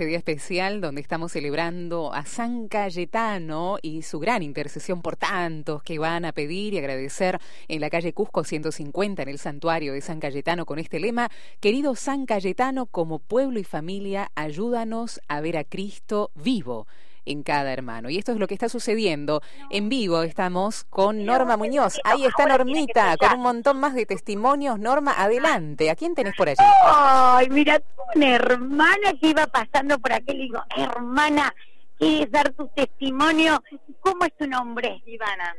este 0.00 0.06
día 0.06 0.16
especial 0.16 0.80
donde 0.80 1.02
estamos 1.02 1.32
celebrando 1.32 2.14
a 2.14 2.24
San 2.24 2.68
Cayetano 2.68 3.76
y 3.82 4.00
su 4.00 4.18
gran 4.18 4.42
intercesión 4.42 5.02
por 5.02 5.16
tantos 5.16 5.82
que 5.82 5.98
van 5.98 6.24
a 6.24 6.32
pedir 6.32 6.72
y 6.72 6.78
agradecer 6.78 7.38
en 7.68 7.82
la 7.82 7.90
calle 7.90 8.14
Cusco 8.14 8.42
150 8.42 9.22
en 9.22 9.28
el 9.28 9.38
santuario 9.38 9.92
de 9.92 10.00
San 10.00 10.18
Cayetano 10.18 10.64
con 10.64 10.78
este 10.78 11.00
lema, 11.00 11.28
querido 11.60 11.94
San 11.96 12.24
Cayetano, 12.24 12.86
como 12.86 13.18
pueblo 13.18 13.60
y 13.60 13.64
familia, 13.64 14.32
ayúdanos 14.36 15.20
a 15.28 15.42
ver 15.42 15.58
a 15.58 15.64
Cristo 15.64 16.30
vivo 16.34 16.86
en 17.30 17.42
cada 17.42 17.72
hermano. 17.72 18.10
Y 18.10 18.18
esto 18.18 18.32
es 18.32 18.38
lo 18.38 18.46
que 18.46 18.54
está 18.54 18.68
sucediendo. 18.68 19.42
En 19.70 19.88
vivo 19.88 20.22
estamos 20.22 20.84
con 20.84 21.24
Norma 21.24 21.56
Muñoz. 21.56 22.00
Ahí 22.04 22.24
está 22.24 22.46
Normita, 22.46 23.16
con 23.16 23.34
un 23.34 23.42
montón 23.42 23.80
más 23.80 23.94
de 23.94 24.06
testimonios. 24.06 24.78
Norma, 24.78 25.14
adelante. 25.16 25.90
¿A 25.90 25.96
quién 25.96 26.14
tenés 26.14 26.34
por 26.36 26.48
allí? 26.48 26.62
Ay, 26.84 27.48
mira, 27.50 27.80
una 28.14 28.34
hermana 28.34 29.12
que 29.20 29.28
iba 29.28 29.46
pasando 29.46 29.98
por 29.98 30.12
aquí. 30.12 30.32
Le 30.32 30.42
digo, 30.44 30.62
hermana, 30.76 31.54
¿quieres 31.98 32.30
dar 32.30 32.52
tu 32.52 32.68
testimonio? 32.68 33.62
¿Cómo 34.00 34.24
es 34.24 34.36
tu 34.36 34.46
nombre? 34.46 35.02
Ivana. 35.06 35.54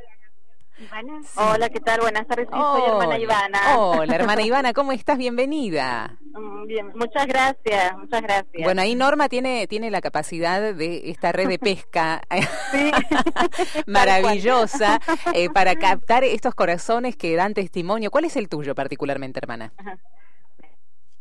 Ivana. 0.81 1.21
Hola, 1.35 1.69
¿qué 1.69 1.79
tal? 1.79 1.99
Buenas 2.01 2.27
tardes, 2.27 2.47
soy 2.49 2.83
hermana 2.87 3.19
Ivana. 3.19 3.59
Hola, 3.77 4.15
hermana 4.15 4.41
Ivana, 4.45 4.73
¿cómo 4.73 4.91
estás? 4.91 5.17
Bienvenida. 5.17 6.17
Mm, 6.33 6.65
bien, 6.65 6.91
muchas 6.95 7.27
gracias, 7.27 7.95
muchas 7.97 8.21
gracias. 8.21 8.63
Bueno, 8.63 8.81
ahí 8.81 8.95
Norma 8.95 9.29
tiene, 9.29 9.67
tiene 9.67 9.91
la 9.91 10.01
capacidad 10.01 10.73
de 10.73 11.11
esta 11.11 11.31
red 11.31 11.49
de 11.49 11.59
pesca 11.59 12.21
maravillosa 13.85 14.99
eh, 15.33 15.49
para 15.51 15.75
captar 15.75 16.23
estos 16.23 16.55
corazones 16.55 17.15
que 17.15 17.35
dan 17.35 17.53
testimonio. 17.53 18.09
¿Cuál 18.09 18.25
es 18.25 18.35
el 18.35 18.49
tuyo 18.49 18.73
particularmente, 18.73 19.39
hermana? 19.39 19.73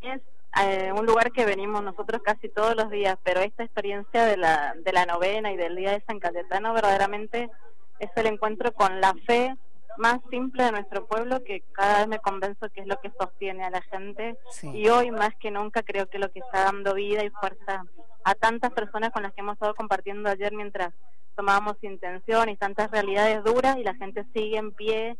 Es 0.01 0.23
eh, 0.63 0.91
un 0.93 1.05
lugar 1.05 1.33
que 1.33 1.45
venimos 1.45 1.83
nosotros 1.83 2.23
casi 2.25 2.49
todos 2.49 2.75
los 2.77 2.91
días, 2.91 3.19
pero 3.23 3.41
esta 3.41 3.63
experiencia 3.63 4.25
de 4.25 4.39
la, 4.39 4.75
de 4.83 4.93
la 4.93 5.05
novena 5.05 5.53
y 5.53 5.57
del 5.59 5.77
día 5.77 5.93
de 5.93 6.03
San 6.07 6.19
Cayetano 6.19 6.73
verdaderamente 6.73 7.51
es 8.01 8.11
el 8.17 8.27
encuentro 8.27 8.73
con 8.73 9.01
la 9.01 9.15
fe 9.27 9.55
más 9.99 10.19
simple 10.31 10.65
de 10.65 10.73
nuestro 10.73 11.07
pueblo 11.07 11.45
que 11.45 11.63
cada 11.73 11.99
vez 11.99 12.09
me 12.09 12.19
convenzo 12.19 12.71
que 12.71 12.81
es 12.81 12.87
lo 12.87 12.99
que 13.01 13.13
sostiene 13.19 13.65
a 13.65 13.71
la 13.71 13.83
gente. 13.83 14.39
Y 14.63 14.89
hoy 14.89 15.11
más 15.11 15.35
que 15.37 15.51
nunca 15.51 15.83
creo 15.83 16.09
que 16.09 16.19
lo 16.19 16.31
que 16.33 16.41
está 16.41 16.65
dando 16.65 16.95
vida 16.95 17.25
y 17.25 17.31
fuerza 17.31 17.85
a 18.25 18.35
tantas 18.35 18.73
personas 18.73 19.11
con 19.11 19.23
las 19.23 19.33
que 19.35 19.41
hemos 19.41 19.55
estado 19.55 19.75
compartiendo 19.75 20.29
ayer 20.29 20.53
mientras 20.55 20.93
tomábamos 21.37 21.77
intención 21.83 22.49
y 22.49 22.57
tantas 22.57 22.91
realidades 22.91 23.45
duras 23.45 23.77
y 23.79 23.85
la 23.85 23.95
gente 23.95 24.25
sigue 24.35 24.57
en 24.57 24.73
pie, 24.73 25.17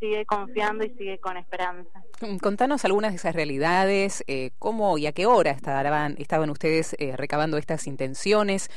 sigue 0.00 0.24
confiando 0.26 0.84
y 0.84 0.90
sigue 0.90 1.18
con 1.18 1.36
esperanza. 1.36 2.02
Contanos 2.42 2.84
algunas 2.84 3.12
de 3.12 3.16
esas 3.16 3.34
realidades, 3.34 4.24
eh, 4.26 4.50
cómo 4.58 4.98
y 4.98 5.06
a 5.06 5.12
qué 5.12 5.26
hora 5.26 5.50
estaban, 5.50 6.16
estaban 6.18 6.50
ustedes 6.50 6.94
eh, 6.98 7.16
recabando 7.16 7.58
estas 7.58 7.86
intenciones 7.86 8.70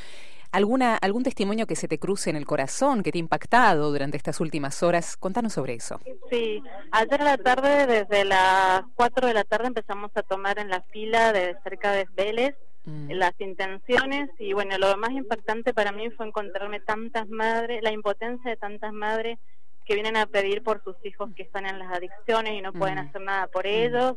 alguna 0.51 0.95
algún 0.95 1.23
testimonio 1.23 1.67
que 1.67 1.75
se 1.75 1.87
te 1.87 1.99
cruce 1.99 2.29
en 2.29 2.35
el 2.35 2.45
corazón, 2.45 3.03
que 3.03 3.11
te 3.11 3.17
ha 3.17 3.19
impactado 3.19 3.91
durante 3.91 4.17
estas 4.17 4.39
últimas 4.39 4.81
horas. 4.83 5.17
Contanos 5.17 5.53
sobre 5.53 5.73
eso. 5.73 5.99
Sí, 6.29 6.61
ayer 6.91 7.21
a 7.21 7.25
la 7.25 7.37
tarde, 7.37 7.85
desde 7.85 8.25
las 8.25 8.83
4 8.95 9.27
de 9.27 9.33
la 9.33 9.43
tarde 9.43 9.67
empezamos 9.67 10.11
a 10.15 10.23
tomar 10.23 10.59
en 10.59 10.69
la 10.69 10.81
fila 10.81 11.33
de 11.33 11.55
cerca 11.63 11.91
de 11.91 12.07
Vélez 12.15 12.55
mm. 12.85 13.11
las 13.11 13.33
intenciones 13.39 14.29
y 14.39 14.53
bueno, 14.53 14.77
lo 14.77 14.95
más 14.97 15.11
impactante 15.11 15.73
para 15.73 15.91
mí 15.91 16.09
fue 16.11 16.27
encontrarme 16.27 16.79
tantas 16.79 17.27
madres, 17.29 17.83
la 17.83 17.91
impotencia 17.91 18.49
de 18.49 18.57
tantas 18.57 18.93
madres 18.93 19.39
que 19.87 19.93
vienen 19.93 20.17
a 20.17 20.25
pedir 20.25 20.63
por 20.63 20.83
sus 20.83 20.95
hijos 21.03 21.29
que 21.35 21.43
están 21.43 21.65
en 21.65 21.79
las 21.79 21.91
adicciones 21.91 22.53
y 22.53 22.61
no 22.61 22.73
pueden 22.73 22.95
mm. 22.95 23.07
hacer 23.07 23.21
nada 23.21 23.47
por 23.47 23.65
ellos 23.65 24.15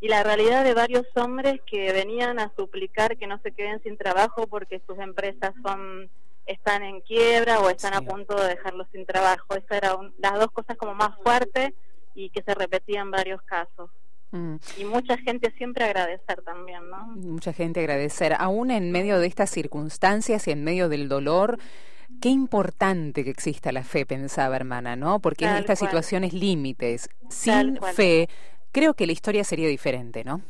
y 0.00 0.08
la 0.08 0.22
realidad 0.22 0.64
de 0.64 0.72
varios 0.72 1.06
hombres 1.14 1.60
que 1.66 1.92
venían 1.92 2.38
a 2.38 2.50
suplicar 2.56 3.18
que 3.18 3.26
no 3.26 3.38
se 3.42 3.52
queden 3.52 3.82
sin 3.82 3.98
trabajo 3.98 4.46
porque 4.46 4.80
sus 4.86 4.98
empresas 4.98 5.52
son 5.62 6.08
están 6.46 6.82
en 6.82 7.00
quiebra 7.02 7.60
o 7.60 7.68
están 7.68 7.94
a 7.94 8.00
punto 8.00 8.34
de 8.34 8.48
dejarlos 8.48 8.88
sin 8.92 9.06
trabajo. 9.06 9.54
Esas 9.54 9.70
eran 9.70 10.12
las 10.18 10.32
dos 10.34 10.50
cosas 10.50 10.76
como 10.76 10.94
más 10.94 11.10
fuertes 11.22 11.72
y 12.14 12.30
que 12.30 12.42
se 12.42 12.54
repetían 12.54 13.06
en 13.06 13.10
varios 13.12 13.42
casos. 13.42 13.90
Mm. 14.32 14.56
Y 14.78 14.84
mucha 14.84 15.16
gente 15.18 15.52
siempre 15.58 15.84
agradecer 15.84 16.42
también, 16.42 16.88
¿no? 16.88 17.06
Mucha 17.06 17.52
gente 17.52 17.80
agradecer. 17.80 18.34
Aún 18.38 18.70
en 18.70 18.90
medio 18.90 19.20
de 19.20 19.26
estas 19.26 19.50
circunstancias 19.50 20.48
y 20.48 20.50
en 20.50 20.64
medio 20.64 20.88
del 20.88 21.08
dolor, 21.08 21.58
qué 22.20 22.28
importante 22.28 23.24
que 23.24 23.30
exista 23.30 23.72
la 23.72 23.84
fe, 23.84 24.06
pensaba 24.06 24.56
hermana, 24.56 24.96
¿no? 24.96 25.20
Porque 25.20 25.44
en 25.44 25.56
estas 25.56 25.78
situaciones 25.78 26.32
límites, 26.32 27.08
sin 27.28 27.78
fe, 27.94 28.28
creo 28.72 28.94
que 28.94 29.06
la 29.06 29.12
historia 29.12 29.44
sería 29.44 29.68
diferente, 29.68 30.24
¿no? 30.24 30.42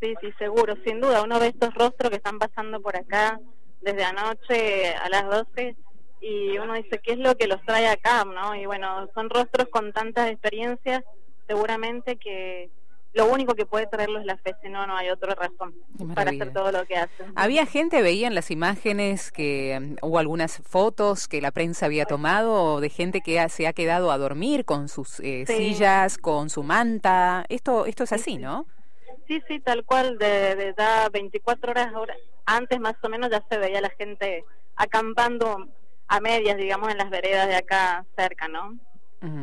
Sí, 0.00 0.14
sí, 0.20 0.32
seguro, 0.38 0.74
sin 0.84 1.00
duda. 1.00 1.22
Uno 1.22 1.38
ve 1.38 1.48
estos 1.48 1.72
rostros 1.74 2.10
que 2.10 2.16
están 2.16 2.38
pasando 2.38 2.80
por 2.80 2.96
acá 2.96 3.38
desde 3.80 4.04
anoche 4.04 4.94
a 4.94 5.08
las 5.08 5.24
12 5.28 5.76
y 6.20 6.58
uno 6.58 6.74
dice, 6.74 7.00
¿qué 7.02 7.12
es 7.12 7.18
lo 7.18 7.36
que 7.36 7.46
los 7.46 7.60
trae 7.62 7.88
acá? 7.88 8.24
¿no? 8.24 8.54
Y 8.54 8.66
bueno, 8.66 9.08
son 9.14 9.28
rostros 9.30 9.68
con 9.68 9.92
tantas 9.92 10.30
experiencias, 10.30 11.04
seguramente 11.46 12.16
que 12.16 12.70
lo 13.14 13.26
único 13.26 13.54
que 13.54 13.66
puede 13.66 13.86
traerlo 13.86 14.18
es 14.20 14.24
la 14.24 14.36
fe, 14.38 14.54
si 14.62 14.68
no, 14.68 14.86
no 14.86 14.96
hay 14.96 15.10
otra 15.10 15.34
razón 15.34 15.74
para 16.14 16.30
hacer 16.30 16.52
todo 16.52 16.72
lo 16.72 16.86
que 16.86 16.96
hacen. 16.96 17.32
Había 17.36 17.66
gente, 17.66 18.00
veían 18.00 18.34
las 18.34 18.50
imágenes, 18.50 19.30
que 19.30 19.78
um, 19.78 19.96
hubo 20.08 20.18
algunas 20.18 20.58
fotos 20.58 21.28
que 21.28 21.42
la 21.42 21.50
prensa 21.50 21.86
había 21.86 22.06
tomado 22.06 22.80
de 22.80 22.88
gente 22.88 23.20
que 23.20 23.46
se 23.50 23.66
ha 23.66 23.72
quedado 23.72 24.10
a 24.12 24.18
dormir 24.18 24.64
con 24.64 24.88
sus 24.88 25.20
eh, 25.20 25.44
sillas, 25.46 26.16
con 26.16 26.48
su 26.48 26.62
manta. 26.62 27.44
Esto, 27.48 27.84
esto 27.84 28.04
es 28.04 28.12
así, 28.12 28.38
¿no? 28.38 28.66
Sí, 29.28 29.42
sí, 29.46 29.60
tal 29.60 29.84
cual, 29.84 30.18
de, 30.18 30.56
de, 30.56 30.74
24 31.12 31.72
horas 31.72 31.92
antes 32.46 32.80
más 32.80 32.94
o 33.02 33.08
menos 33.08 33.30
ya 33.30 33.44
se 33.48 33.58
veía 33.58 33.80
la 33.80 33.90
gente 33.90 34.44
acampando 34.76 35.68
a 36.08 36.20
medias, 36.20 36.56
digamos, 36.56 36.90
en 36.90 36.98
las 36.98 37.10
veredas 37.10 37.46
de 37.48 37.56
acá 37.56 38.04
cerca, 38.16 38.48
¿no? 38.48 38.78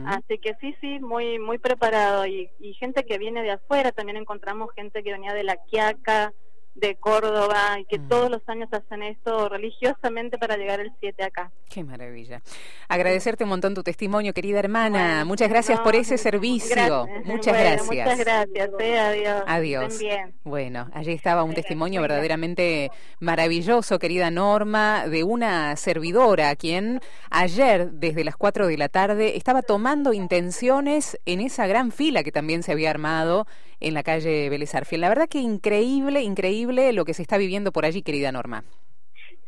Así 0.05 0.37
que 0.39 0.55
sí, 0.59 0.75
sí, 0.81 0.99
muy 0.99 1.39
muy 1.39 1.57
preparado. 1.57 2.25
Y, 2.25 2.49
y 2.59 2.73
gente 2.73 3.05
que 3.05 3.17
viene 3.17 3.41
de 3.41 3.51
afuera, 3.51 3.91
también 3.91 4.17
encontramos 4.17 4.71
gente 4.75 5.03
que 5.03 5.11
venía 5.11 5.33
de 5.33 5.43
La 5.43 5.57
Quiaca, 5.57 6.33
de 6.79 6.95
Córdoba 6.95 7.79
y 7.79 7.85
que 7.85 7.99
mm. 7.99 8.07
todos 8.07 8.29
los 8.29 8.41
años 8.47 8.69
hacen 8.71 9.03
esto 9.03 9.49
religiosamente 9.49 10.37
para 10.37 10.57
llegar 10.57 10.79
el 10.79 10.91
7 10.99 11.23
acá. 11.23 11.51
Qué 11.69 11.83
maravilla. 11.83 12.41
Agradecerte 12.87 13.43
un 13.43 13.51
montón 13.51 13.75
tu 13.75 13.83
testimonio, 13.83 14.33
querida 14.33 14.59
hermana. 14.59 15.23
muchas 15.25 15.49
gracias 15.49 15.79
por 15.81 15.95
ese 15.95 16.17
servicio. 16.17 17.07
Muchas 17.25 17.53
gracias. 17.53 17.85
Muchas 17.85 18.19
gracias. 18.19 18.69
Eh, 18.79 18.99
adiós. 18.99 19.43
Adiós. 19.45 19.99
Bueno, 20.43 20.89
allí 20.93 21.11
estaba 21.11 21.43
un 21.43 21.53
testimonio 21.53 22.01
verdaderamente 22.01 22.91
maravilloso, 23.19 23.99
querida 23.99 24.31
Norma, 24.31 25.07
de 25.07 25.23
una 25.23 25.75
servidora 25.75 26.55
quien 26.55 27.01
ayer 27.29 27.91
desde 27.91 28.23
las 28.23 28.35
4 28.35 28.67
de 28.67 28.77
la 28.77 28.89
tarde 28.89 29.37
estaba 29.37 29.61
tomando 29.61 30.13
intenciones 30.13 31.19
en 31.25 31.41
esa 31.41 31.67
gran 31.67 31.91
fila 31.91 32.23
que 32.23 32.31
también 32.31 32.63
se 32.63 32.71
había 32.71 32.89
armado 32.89 33.45
en 33.79 33.93
la 33.93 34.03
calle 34.03 34.49
Vélez 34.49 34.75
Arfiel. 34.75 35.01
La 35.01 35.09
verdad 35.09 35.29
que 35.29 35.39
increíble, 35.39 36.21
increíble 36.21 36.93
lo 36.93 37.05
que 37.05 37.13
se 37.13 37.21
está 37.21 37.37
viviendo 37.37 37.71
por 37.71 37.85
allí, 37.85 38.01
querida 38.01 38.31
Norma. 38.31 38.63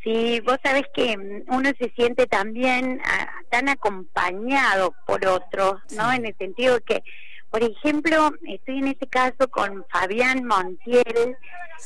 Sí, 0.04 0.40
vos 0.42 0.58
sabés 0.64 0.86
que 0.94 1.16
mm, 1.16 1.54
uno 1.54 1.70
se 1.78 1.92
siente 1.96 2.26
también 2.26 3.02
ah, 3.06 3.30
tan 3.50 3.70
acompañado 3.70 4.96
por 5.06 5.26
otros, 5.28 5.82
¿no? 5.96 6.12
En 6.12 6.26
el 6.26 6.36
sentido 6.38 6.80
que, 6.82 7.04
por 7.52 7.64
ejemplo, 7.64 8.32
estoy 8.48 8.80
en 8.80 8.88
este 8.88 9.08
caso 9.08 9.48
con 9.50 9.86
Fabián 9.92 10.46
Montiel, 10.46 11.38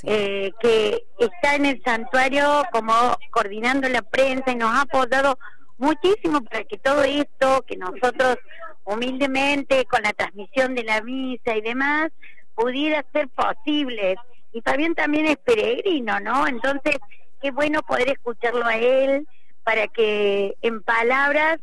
eh, 0.03 0.51
que 0.61 1.03
está 1.19 1.55
en 1.55 1.65
el 1.65 1.81
santuario 1.83 2.63
como 2.71 2.93
coordinando 3.31 3.89
la 3.89 4.01
prensa 4.01 4.51
y 4.51 4.55
nos 4.55 4.69
ha 4.69 4.81
apoyado 4.81 5.37
muchísimo 5.77 6.41
para 6.41 6.63
que 6.63 6.77
todo 6.77 7.03
esto 7.03 7.63
que 7.67 7.77
nosotros 7.77 8.37
humildemente 8.83 9.85
con 9.85 10.01
la 10.03 10.13
transmisión 10.13 10.75
de 10.75 10.83
la 10.83 11.01
misa 11.01 11.55
y 11.55 11.61
demás 11.61 12.11
pudiera 12.53 13.03
ser 13.11 13.27
posible. 13.29 14.15
Y 14.53 14.61
Fabián 14.61 14.95
también 14.95 15.25
es 15.25 15.37
peregrino, 15.37 16.19
¿no? 16.19 16.47
Entonces, 16.47 16.97
qué 17.41 17.51
bueno 17.51 17.81
poder 17.81 18.09
escucharlo 18.09 18.65
a 18.65 18.77
él 18.77 19.27
para 19.63 19.87
que 19.87 20.55
en 20.61 20.81
palabras 20.83 21.59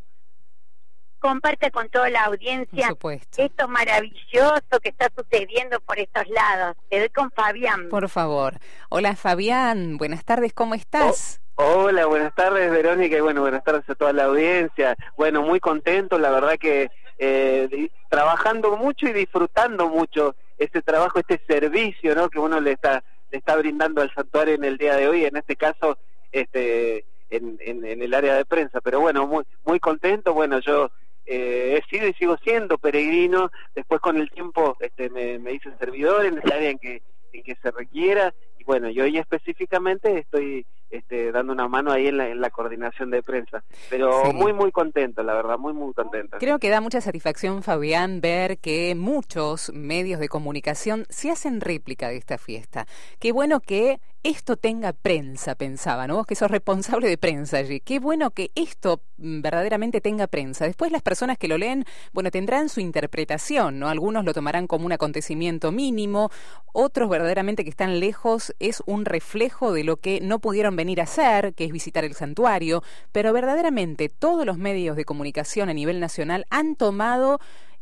comparta 1.22 1.70
con 1.70 1.88
toda 1.88 2.10
la 2.10 2.24
audiencia 2.24 2.88
esto 3.36 3.68
maravilloso 3.68 4.80
que 4.82 4.88
está 4.88 5.08
sucediendo 5.16 5.80
por 5.80 6.00
estos 6.00 6.28
lados. 6.28 6.76
Te 6.90 6.98
doy 6.98 7.08
con 7.10 7.30
Fabián. 7.30 7.88
Por 7.88 8.08
favor. 8.08 8.58
Hola 8.88 9.14
Fabián, 9.14 9.98
buenas 9.98 10.24
tardes, 10.24 10.52
¿cómo 10.52 10.74
estás? 10.74 11.40
Oh, 11.40 11.51
hola, 11.54 12.06
buenas 12.06 12.34
tardes 12.34 12.70
Verónica 12.70 13.16
y 13.16 13.20
bueno, 13.20 13.42
buenas 13.42 13.64
tardes 13.64 13.88
a 13.88 13.94
toda 13.94 14.12
la 14.12 14.24
audiencia. 14.24 14.96
Bueno, 15.16 15.42
muy 15.42 15.60
contento, 15.60 16.18
la 16.18 16.30
verdad 16.30 16.56
que 16.58 16.90
eh, 17.18 17.88
trabajando 18.08 18.76
mucho 18.76 19.06
y 19.06 19.12
disfrutando 19.12 19.88
mucho 19.88 20.34
este 20.58 20.82
trabajo, 20.82 21.18
este 21.18 21.40
servicio, 21.46 22.14
¿no? 22.14 22.28
Que 22.28 22.38
uno 22.38 22.60
le 22.60 22.72
está 22.72 23.02
le 23.30 23.38
está 23.38 23.56
brindando 23.56 24.02
al 24.02 24.12
santuario 24.12 24.54
en 24.54 24.64
el 24.64 24.76
día 24.76 24.94
de 24.96 25.08
hoy, 25.08 25.24
en 25.24 25.36
este 25.36 25.56
caso, 25.56 25.96
este, 26.32 27.06
en, 27.30 27.56
en, 27.60 28.02
el 28.02 28.12
área 28.12 28.34
de 28.34 28.44
prensa. 28.44 28.80
Pero 28.82 29.00
bueno, 29.00 29.26
muy 29.26 29.44
muy 29.64 29.80
contento. 29.80 30.34
Bueno, 30.34 30.58
yo 30.60 30.90
eh, 31.24 31.80
he 31.80 31.88
sido 31.88 32.06
y 32.06 32.12
sigo 32.14 32.36
siendo 32.44 32.76
peregrino. 32.76 33.50
Después 33.74 34.00
con 34.02 34.18
el 34.18 34.30
tiempo, 34.30 34.76
este, 34.80 35.08
me, 35.08 35.38
me 35.38 35.54
hice 35.54 35.70
servidor 35.78 36.26
en 36.26 36.40
el 36.42 36.52
área 36.52 36.70
en 36.70 36.78
que 36.78 37.02
en 37.32 37.42
que 37.42 37.56
se 37.62 37.70
requiera 37.70 38.34
y 38.62 38.64
bueno, 38.64 38.90
yo 38.90 39.02
hoy 39.02 39.18
específicamente 39.18 40.18
estoy 40.18 40.64
este, 40.92 41.32
dando 41.32 41.52
una 41.52 41.68
mano 41.68 41.90
ahí 41.90 42.06
en 42.06 42.18
la, 42.18 42.28
en 42.28 42.40
la 42.40 42.50
coordinación 42.50 43.10
de 43.10 43.22
prensa. 43.22 43.64
Pero 43.88 44.32
muy, 44.32 44.52
muy 44.52 44.70
contento, 44.70 45.22
la 45.22 45.34
verdad, 45.34 45.58
muy, 45.58 45.72
muy 45.72 45.94
contento. 45.94 46.36
Creo 46.38 46.58
que 46.58 46.68
da 46.68 46.82
mucha 46.82 47.00
satisfacción, 47.00 47.62
Fabián, 47.62 48.20
ver 48.20 48.58
que 48.58 48.94
muchos 48.94 49.72
medios 49.72 50.20
de 50.20 50.28
comunicación 50.28 51.06
se 51.08 51.30
hacen 51.30 51.62
réplica 51.62 52.08
de 52.08 52.18
esta 52.18 52.36
fiesta. 52.36 52.86
Qué 53.18 53.32
bueno 53.32 53.60
que 53.60 54.00
esto 54.24 54.56
tenga 54.56 54.92
prensa, 54.92 55.56
pensaba, 55.56 56.06
¿no? 56.06 56.14
Vos 56.14 56.26
que 56.26 56.36
sos 56.36 56.50
responsable 56.50 57.08
de 57.08 57.18
prensa 57.18 57.56
allí. 57.56 57.80
Qué 57.80 57.98
bueno 57.98 58.30
que 58.30 58.50
esto 58.54 59.02
mm, 59.16 59.40
verdaderamente 59.40 60.00
tenga 60.00 60.28
prensa. 60.28 60.64
Después 60.64 60.92
las 60.92 61.02
personas 61.02 61.38
que 61.38 61.48
lo 61.48 61.58
leen, 61.58 61.84
bueno, 62.12 62.30
tendrán 62.30 62.68
su 62.68 62.78
interpretación, 62.78 63.80
¿no? 63.80 63.88
Algunos 63.88 64.24
lo 64.24 64.32
tomarán 64.32 64.68
como 64.68 64.86
un 64.86 64.92
acontecimiento 64.92 65.72
mínimo, 65.72 66.30
otros 66.72 67.08
verdaderamente 67.08 67.64
que 67.64 67.70
están 67.70 67.98
lejos 67.98 68.54
es 68.60 68.82
un 68.86 69.04
reflejo 69.04 69.72
de 69.72 69.82
lo 69.82 69.96
que 69.96 70.20
no 70.20 70.38
pudieron 70.38 70.76
venir 70.82 71.00
a 71.00 71.04
hacer, 71.04 71.54
que 71.54 71.64
es 71.64 71.72
visitar 71.72 72.04
el 72.04 72.14
santuario, 72.14 72.82
pero 73.12 73.32
verdaderamente 73.32 74.08
todos 74.08 74.44
los 74.44 74.58
medios 74.58 74.96
de 74.96 75.04
comunicación 75.04 75.68
a 75.68 75.74
nivel 75.74 76.00
nacional 76.00 76.44
han 76.50 76.74
tomado 76.74 77.38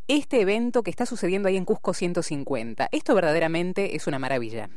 este 0.06 0.42
evento 0.42 0.82
que 0.82 0.90
está 0.90 1.06
sucediendo 1.06 1.48
ahí 1.48 1.56
en 1.56 1.64
Cusco 1.64 1.94
150. 1.94 2.88
Esto 2.92 3.14
verdaderamente 3.14 3.96
es 3.96 4.06
una 4.06 4.18
maravilla. 4.18 4.68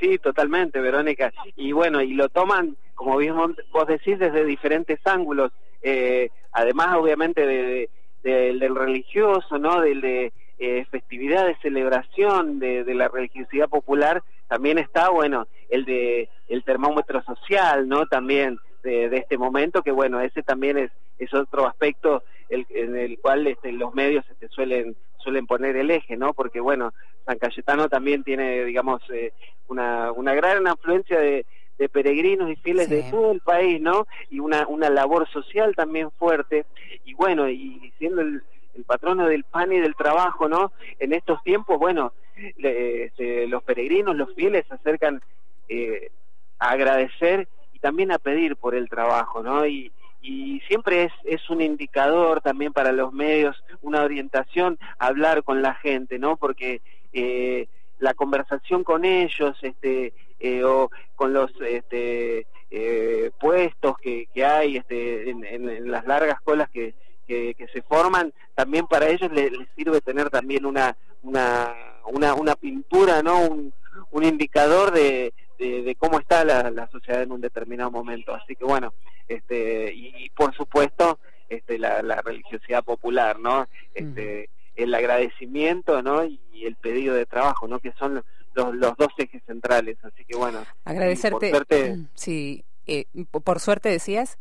Sí, 0.00 0.16
totalmente, 0.18 0.80
Verónica. 0.80 1.32
Y 1.56 1.72
bueno, 1.72 2.00
y 2.00 2.14
lo 2.14 2.28
toman, 2.28 2.76
como 2.94 3.18
bien 3.18 3.34
vos 3.36 3.86
decís, 3.86 4.18
desde 4.18 4.44
diferentes 4.44 5.00
ángulos. 5.04 5.52
Eh, 5.82 6.30
además, 6.52 6.96
obviamente, 6.96 7.46
de, 7.46 7.90
del 8.22 8.74
religioso, 8.74 9.58
¿no? 9.58 9.80
Del 9.80 10.00
de 10.00 10.32
eh, 10.58 10.86
festividad, 10.90 11.46
de 11.46 11.56
celebración, 11.56 12.58
de, 12.58 12.84
de 12.84 12.94
la 12.94 13.08
religiosidad 13.08 13.68
popular, 13.68 14.22
también 14.48 14.78
está, 14.78 15.10
bueno, 15.10 15.46
el 15.68 15.84
de 15.84 16.28
el 16.48 16.64
termómetro 16.64 17.22
social, 17.22 17.88
¿no? 17.88 18.06
También 18.06 18.58
de, 18.82 19.16
este 19.16 19.36
momento, 19.36 19.82
que 19.82 19.90
bueno, 19.90 20.20
ese 20.20 20.42
también 20.42 20.78
es, 20.78 20.90
es 21.18 21.32
otro 21.34 21.66
aspecto 21.66 22.22
el, 22.48 22.66
en 22.70 22.96
el 22.96 23.18
cual 23.18 23.46
este, 23.46 23.72
los 23.72 23.94
medios 23.94 24.24
este, 24.30 24.48
suelen 24.48 24.96
suelen 25.18 25.46
poner 25.46 25.76
el 25.76 25.90
eje, 25.90 26.16
¿no? 26.16 26.32
Porque 26.32 26.60
bueno, 26.60 26.94
San 27.26 27.38
Cayetano 27.38 27.88
también 27.88 28.22
tiene, 28.22 28.64
digamos, 28.64 29.02
eh, 29.12 29.32
una, 29.66 30.12
una 30.12 30.32
gran 30.32 30.66
afluencia 30.66 31.18
de, 31.20 31.44
de 31.76 31.88
peregrinos 31.88 32.50
y 32.50 32.56
fieles 32.56 32.88
de 32.88 33.02
todo 33.10 33.32
el 33.32 33.40
país, 33.40 33.80
¿no? 33.80 34.06
Y 34.30 34.40
una, 34.40 34.66
una 34.68 34.88
labor 34.88 35.28
social 35.28 35.74
también 35.74 36.10
fuerte. 36.12 36.66
Y 37.04 37.14
bueno, 37.14 37.48
y 37.48 37.92
siendo 37.98 38.22
el, 38.22 38.42
el 38.74 38.84
patrono 38.84 39.26
del 39.26 39.44
pan 39.44 39.72
y 39.72 39.80
del 39.80 39.96
trabajo, 39.96 40.48
¿no? 40.48 40.72
En 40.98 41.12
estos 41.12 41.42
tiempos, 41.42 41.78
bueno, 41.78 42.12
este, 42.58 43.46
los 43.46 43.62
peregrinos, 43.62 44.16
los 44.16 44.34
fieles 44.34 44.66
se 44.68 44.74
acercan 44.74 45.22
eh, 45.68 46.10
a 46.58 46.70
agradecer 46.70 47.48
y 47.72 47.78
también 47.78 48.12
a 48.12 48.18
pedir 48.18 48.56
por 48.56 48.74
el 48.74 48.88
trabajo, 48.88 49.42
¿no? 49.42 49.66
Y, 49.66 49.92
y 50.22 50.60
siempre 50.66 51.04
es, 51.04 51.12
es 51.24 51.48
un 51.50 51.60
indicador 51.60 52.40
también 52.40 52.72
para 52.72 52.92
los 52.92 53.12
medios, 53.12 53.62
una 53.82 54.02
orientación, 54.02 54.78
hablar 54.98 55.42
con 55.42 55.62
la 55.62 55.74
gente, 55.74 56.18
¿no? 56.18 56.36
Porque 56.36 56.80
eh, 57.12 57.68
la 57.98 58.14
conversación 58.14 58.84
con 58.84 59.04
ellos, 59.04 59.56
este, 59.62 60.12
eh, 60.40 60.64
o 60.64 60.90
con 61.16 61.32
los 61.32 61.50
este, 61.60 62.46
eh, 62.70 63.30
puestos 63.40 63.96
que, 63.98 64.26
que 64.34 64.44
hay 64.44 64.76
este, 64.76 65.30
en, 65.30 65.44
en 65.44 65.90
las 65.90 66.06
largas 66.06 66.40
colas 66.40 66.68
que, 66.70 66.94
que, 67.28 67.68
se 67.72 67.82
forman, 67.82 68.32
también 68.54 68.86
para 68.86 69.08
ellos 69.08 69.30
les, 69.32 69.52
sirve 69.76 70.00
tener 70.00 70.30
también 70.30 70.64
una, 70.64 70.96
una, 71.22 71.74
una, 72.06 72.34
una 72.34 72.56
pintura, 72.56 73.22
¿no? 73.22 73.42
Un, 73.42 73.72
un 74.10 74.24
indicador 74.24 74.90
de, 74.92 75.34
de, 75.58 75.94
cómo 75.98 76.18
está 76.18 76.44
la, 76.44 76.70
la, 76.70 76.88
sociedad 76.90 77.22
en 77.22 77.32
un 77.32 77.40
determinado 77.40 77.90
momento. 77.90 78.34
Así 78.34 78.56
que 78.56 78.64
bueno, 78.64 78.94
este, 79.28 79.92
y, 79.94 80.30
por 80.30 80.54
supuesto, 80.54 81.18
este, 81.48 81.78
la, 81.78 82.02
la, 82.02 82.22
religiosidad 82.22 82.82
popular, 82.82 83.38
¿no? 83.38 83.66
Este, 83.94 84.48
el 84.76 84.94
agradecimiento, 84.94 86.02
¿no? 86.02 86.24
Y, 86.24 86.40
el 86.60 86.74
pedido 86.74 87.14
de 87.14 87.24
trabajo, 87.24 87.68
¿no? 87.68 87.78
Que 87.78 87.92
son 87.92 88.14
los, 88.54 88.74
los 88.74 88.96
dos 88.96 89.08
ejes 89.18 89.42
centrales. 89.46 89.96
Así 90.02 90.24
que 90.24 90.36
bueno. 90.36 90.64
Agradecerte. 90.84 91.50
Por 91.50 91.50
suerte, 91.50 91.98
sí, 92.14 92.64
eh, 92.86 93.04
por 93.30 93.60
suerte 93.60 93.90
decías. 93.90 94.38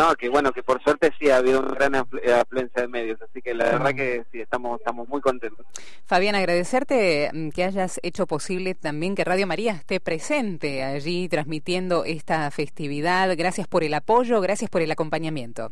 No, 0.00 0.14
que 0.14 0.30
bueno, 0.30 0.50
que 0.52 0.62
por 0.62 0.82
suerte 0.82 1.12
sí 1.18 1.28
ha 1.28 1.36
habido 1.36 1.60
una 1.60 1.74
gran 1.74 1.94
afluencia 1.94 2.80
de 2.80 2.88
medios, 2.88 3.20
así 3.20 3.42
que 3.42 3.52
la 3.52 3.64
verdad 3.66 3.94
que 3.94 4.24
sí, 4.32 4.40
estamos, 4.40 4.80
estamos 4.80 5.06
muy 5.10 5.20
contentos. 5.20 5.66
Fabián, 6.06 6.34
agradecerte 6.34 7.28
mm, 7.30 7.50
que 7.50 7.64
hayas 7.64 8.00
hecho 8.02 8.26
posible 8.26 8.74
también 8.74 9.14
que 9.14 9.24
Radio 9.24 9.46
María 9.46 9.72
esté 9.72 10.00
presente 10.00 10.84
allí 10.84 11.28
transmitiendo 11.28 12.06
esta 12.06 12.50
festividad. 12.50 13.36
Gracias 13.36 13.68
por 13.68 13.84
el 13.84 13.92
apoyo, 13.92 14.40
gracias 14.40 14.70
por 14.70 14.80
el 14.80 14.90
acompañamiento. 14.90 15.70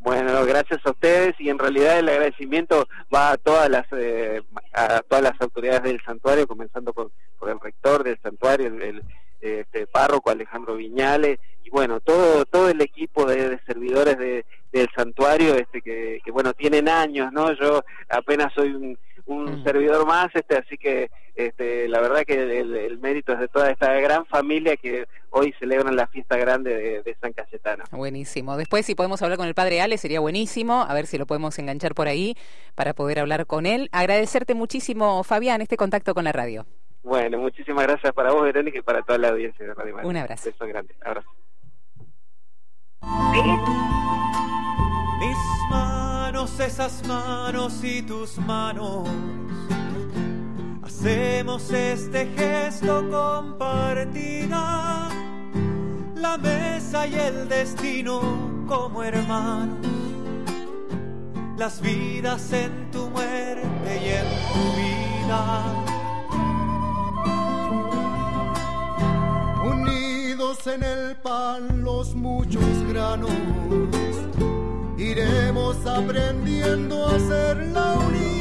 Bueno, 0.00 0.44
gracias 0.44 0.84
a 0.84 0.90
ustedes 0.90 1.34
y 1.38 1.48
en 1.48 1.58
realidad 1.58 1.98
el 1.98 2.10
agradecimiento 2.10 2.88
va 3.14 3.32
a 3.32 3.36
todas 3.38 3.70
las 3.70 3.86
eh, 3.92 4.42
a 4.74 5.00
todas 5.00 5.24
las 5.24 5.40
autoridades 5.40 5.82
del 5.84 6.02
santuario, 6.04 6.46
comenzando 6.46 6.92
por, 6.92 7.10
por 7.38 7.48
el 7.48 7.58
rector 7.58 8.04
del 8.04 8.20
santuario, 8.20 8.66
el, 8.66 9.02
este, 9.40 9.86
párroco 9.86 10.30
Alejandro 10.30 10.76
Viñales 10.76 11.38
y 11.64 11.70
bueno 11.70 12.00
todo 12.00 12.44
todo 12.44 12.68
el 12.68 12.80
equipo 12.80 13.24
de, 13.26 13.58
servidores 13.66 14.18
de, 14.18 14.44
del 14.72 14.88
santuario 14.94 15.54
este 15.54 15.82
que, 15.82 16.20
que, 16.24 16.30
bueno 16.30 16.52
tienen 16.54 16.88
años 16.88 17.32
no 17.32 17.52
yo 17.52 17.84
apenas 18.08 18.52
soy 18.54 18.70
un, 18.70 18.98
un 19.26 19.64
servidor 19.64 20.06
más 20.06 20.28
este 20.34 20.56
así 20.56 20.76
que 20.76 21.10
este, 21.46 21.88
la 21.88 22.00
verdad 22.00 22.24
que 22.26 22.60
el, 22.60 22.98
mérito 22.98 23.32
es 23.32 23.38
de 23.38 23.48
toda 23.48 23.70
esta 23.70 23.92
gran 23.94 24.26
familia 24.26 24.76
que 24.76 25.06
hoy 25.30 25.54
celebran 25.58 25.96
la 25.96 26.06
fiesta 26.06 26.36
grande 26.36 27.02
de, 27.02 27.16
San 27.20 27.32
Cayetano. 27.32 27.84
Buenísimo. 27.90 28.56
Después, 28.56 28.84
si 28.84 28.94
podemos 28.94 29.22
hablar 29.22 29.38
con 29.38 29.46
el 29.46 29.54
padre 29.54 29.80
Ale, 29.80 29.96
sería 29.96 30.20
buenísimo. 30.20 30.84
A 30.86 30.92
ver 30.94 31.06
si 31.06 31.18
lo 31.18 31.26
podemos 31.26 31.58
enganchar 31.58 31.94
por 31.94 32.08
ahí 32.08 32.36
para 32.74 32.94
poder 32.94 33.20
hablar 33.20 33.46
con 33.46 33.66
él. 33.66 33.88
Agradecerte 33.92 34.54
muchísimo, 34.54 35.22
Fabián, 35.24 35.60
este 35.62 35.76
contacto 35.76 36.14
con 36.14 36.24
la 36.24 36.32
radio. 36.32 36.66
Bueno, 37.02 37.38
muchísimas 37.38 37.86
gracias 37.86 38.12
para 38.12 38.32
vos, 38.32 38.42
Verónica, 38.42 38.78
y 38.78 38.82
para 38.82 39.02
toda 39.02 39.18
la 39.18 39.28
audiencia 39.28 39.66
de 39.66 39.74
Radio 39.74 39.96
Un 40.02 40.16
abrazo. 40.16 40.48
Un 40.48 40.52
beso 40.52 40.66
grande. 40.66 40.94
Abrazo. 41.04 41.28
Mis 45.20 45.36
manos, 45.70 46.60
esas 46.60 47.06
manos 47.06 47.82
y 47.84 48.02
tus 48.02 48.38
manos 48.38 49.08
Hacemos 50.90 51.70
este 51.70 52.26
gesto 52.36 53.08
compartida, 53.10 55.08
la 56.14 56.36
mesa 56.36 57.06
y 57.06 57.14
el 57.14 57.48
destino 57.48 58.20
como 58.66 59.02
hermanos, 59.02 59.86
las 61.56 61.80
vidas 61.80 62.52
en 62.52 62.90
tu 62.90 63.08
muerte 63.08 64.00
y 64.04 64.08
en 64.10 64.26
tu 64.52 64.58
vida. 64.76 65.89
Unidos 69.62 70.66
en 70.66 70.82
el 70.82 71.16
pan 71.16 71.82
los 71.82 72.14
muchos 72.14 72.64
granos, 72.88 73.30
iremos 74.96 75.76
aprendiendo 75.86 77.06
a 77.06 77.18
ser 77.18 77.56
la 77.68 77.92
unidad 77.94 78.40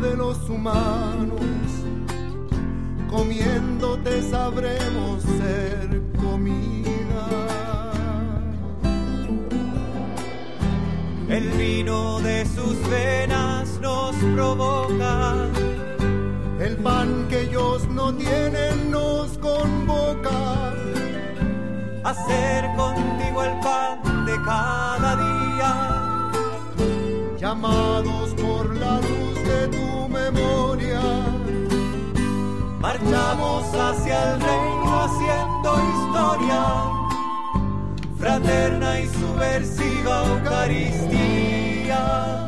de 0.00 0.16
los 0.16 0.48
humanos. 0.48 1.40
Comiéndote 3.10 4.22
sabremos 4.30 5.22
ser 5.22 6.02
comida. 6.20 7.26
El 11.28 11.48
vino 11.50 12.20
de 12.20 12.46
sus 12.46 12.76
venas 12.88 13.78
nos 13.80 14.14
provoca. 14.34 15.57
Que 17.28 17.42
ellos 17.42 17.86
no 17.88 18.14
tienen 18.14 18.90
nos 18.90 19.36
convoca. 19.36 20.72
Hacer 22.02 22.64
contigo 22.76 23.44
el 23.44 23.60
pan 23.60 24.24
de 24.24 24.34
cada 24.42 25.16
día 25.16 26.30
llamados 27.38 28.32
por 28.34 28.74
la 28.74 29.02
luz 29.02 29.34
de 29.44 29.68
tu 29.68 30.08
memoria. 30.08 31.02
Marchamos 32.80 33.66
hacia 33.74 34.32
el 34.32 34.40
reino 34.40 35.02
haciendo 35.04 35.78
historia, 35.92 36.64
fraterna 38.16 39.00
y 39.00 39.08
subversiva 39.08 40.24
Eucaristía. 40.26 42.47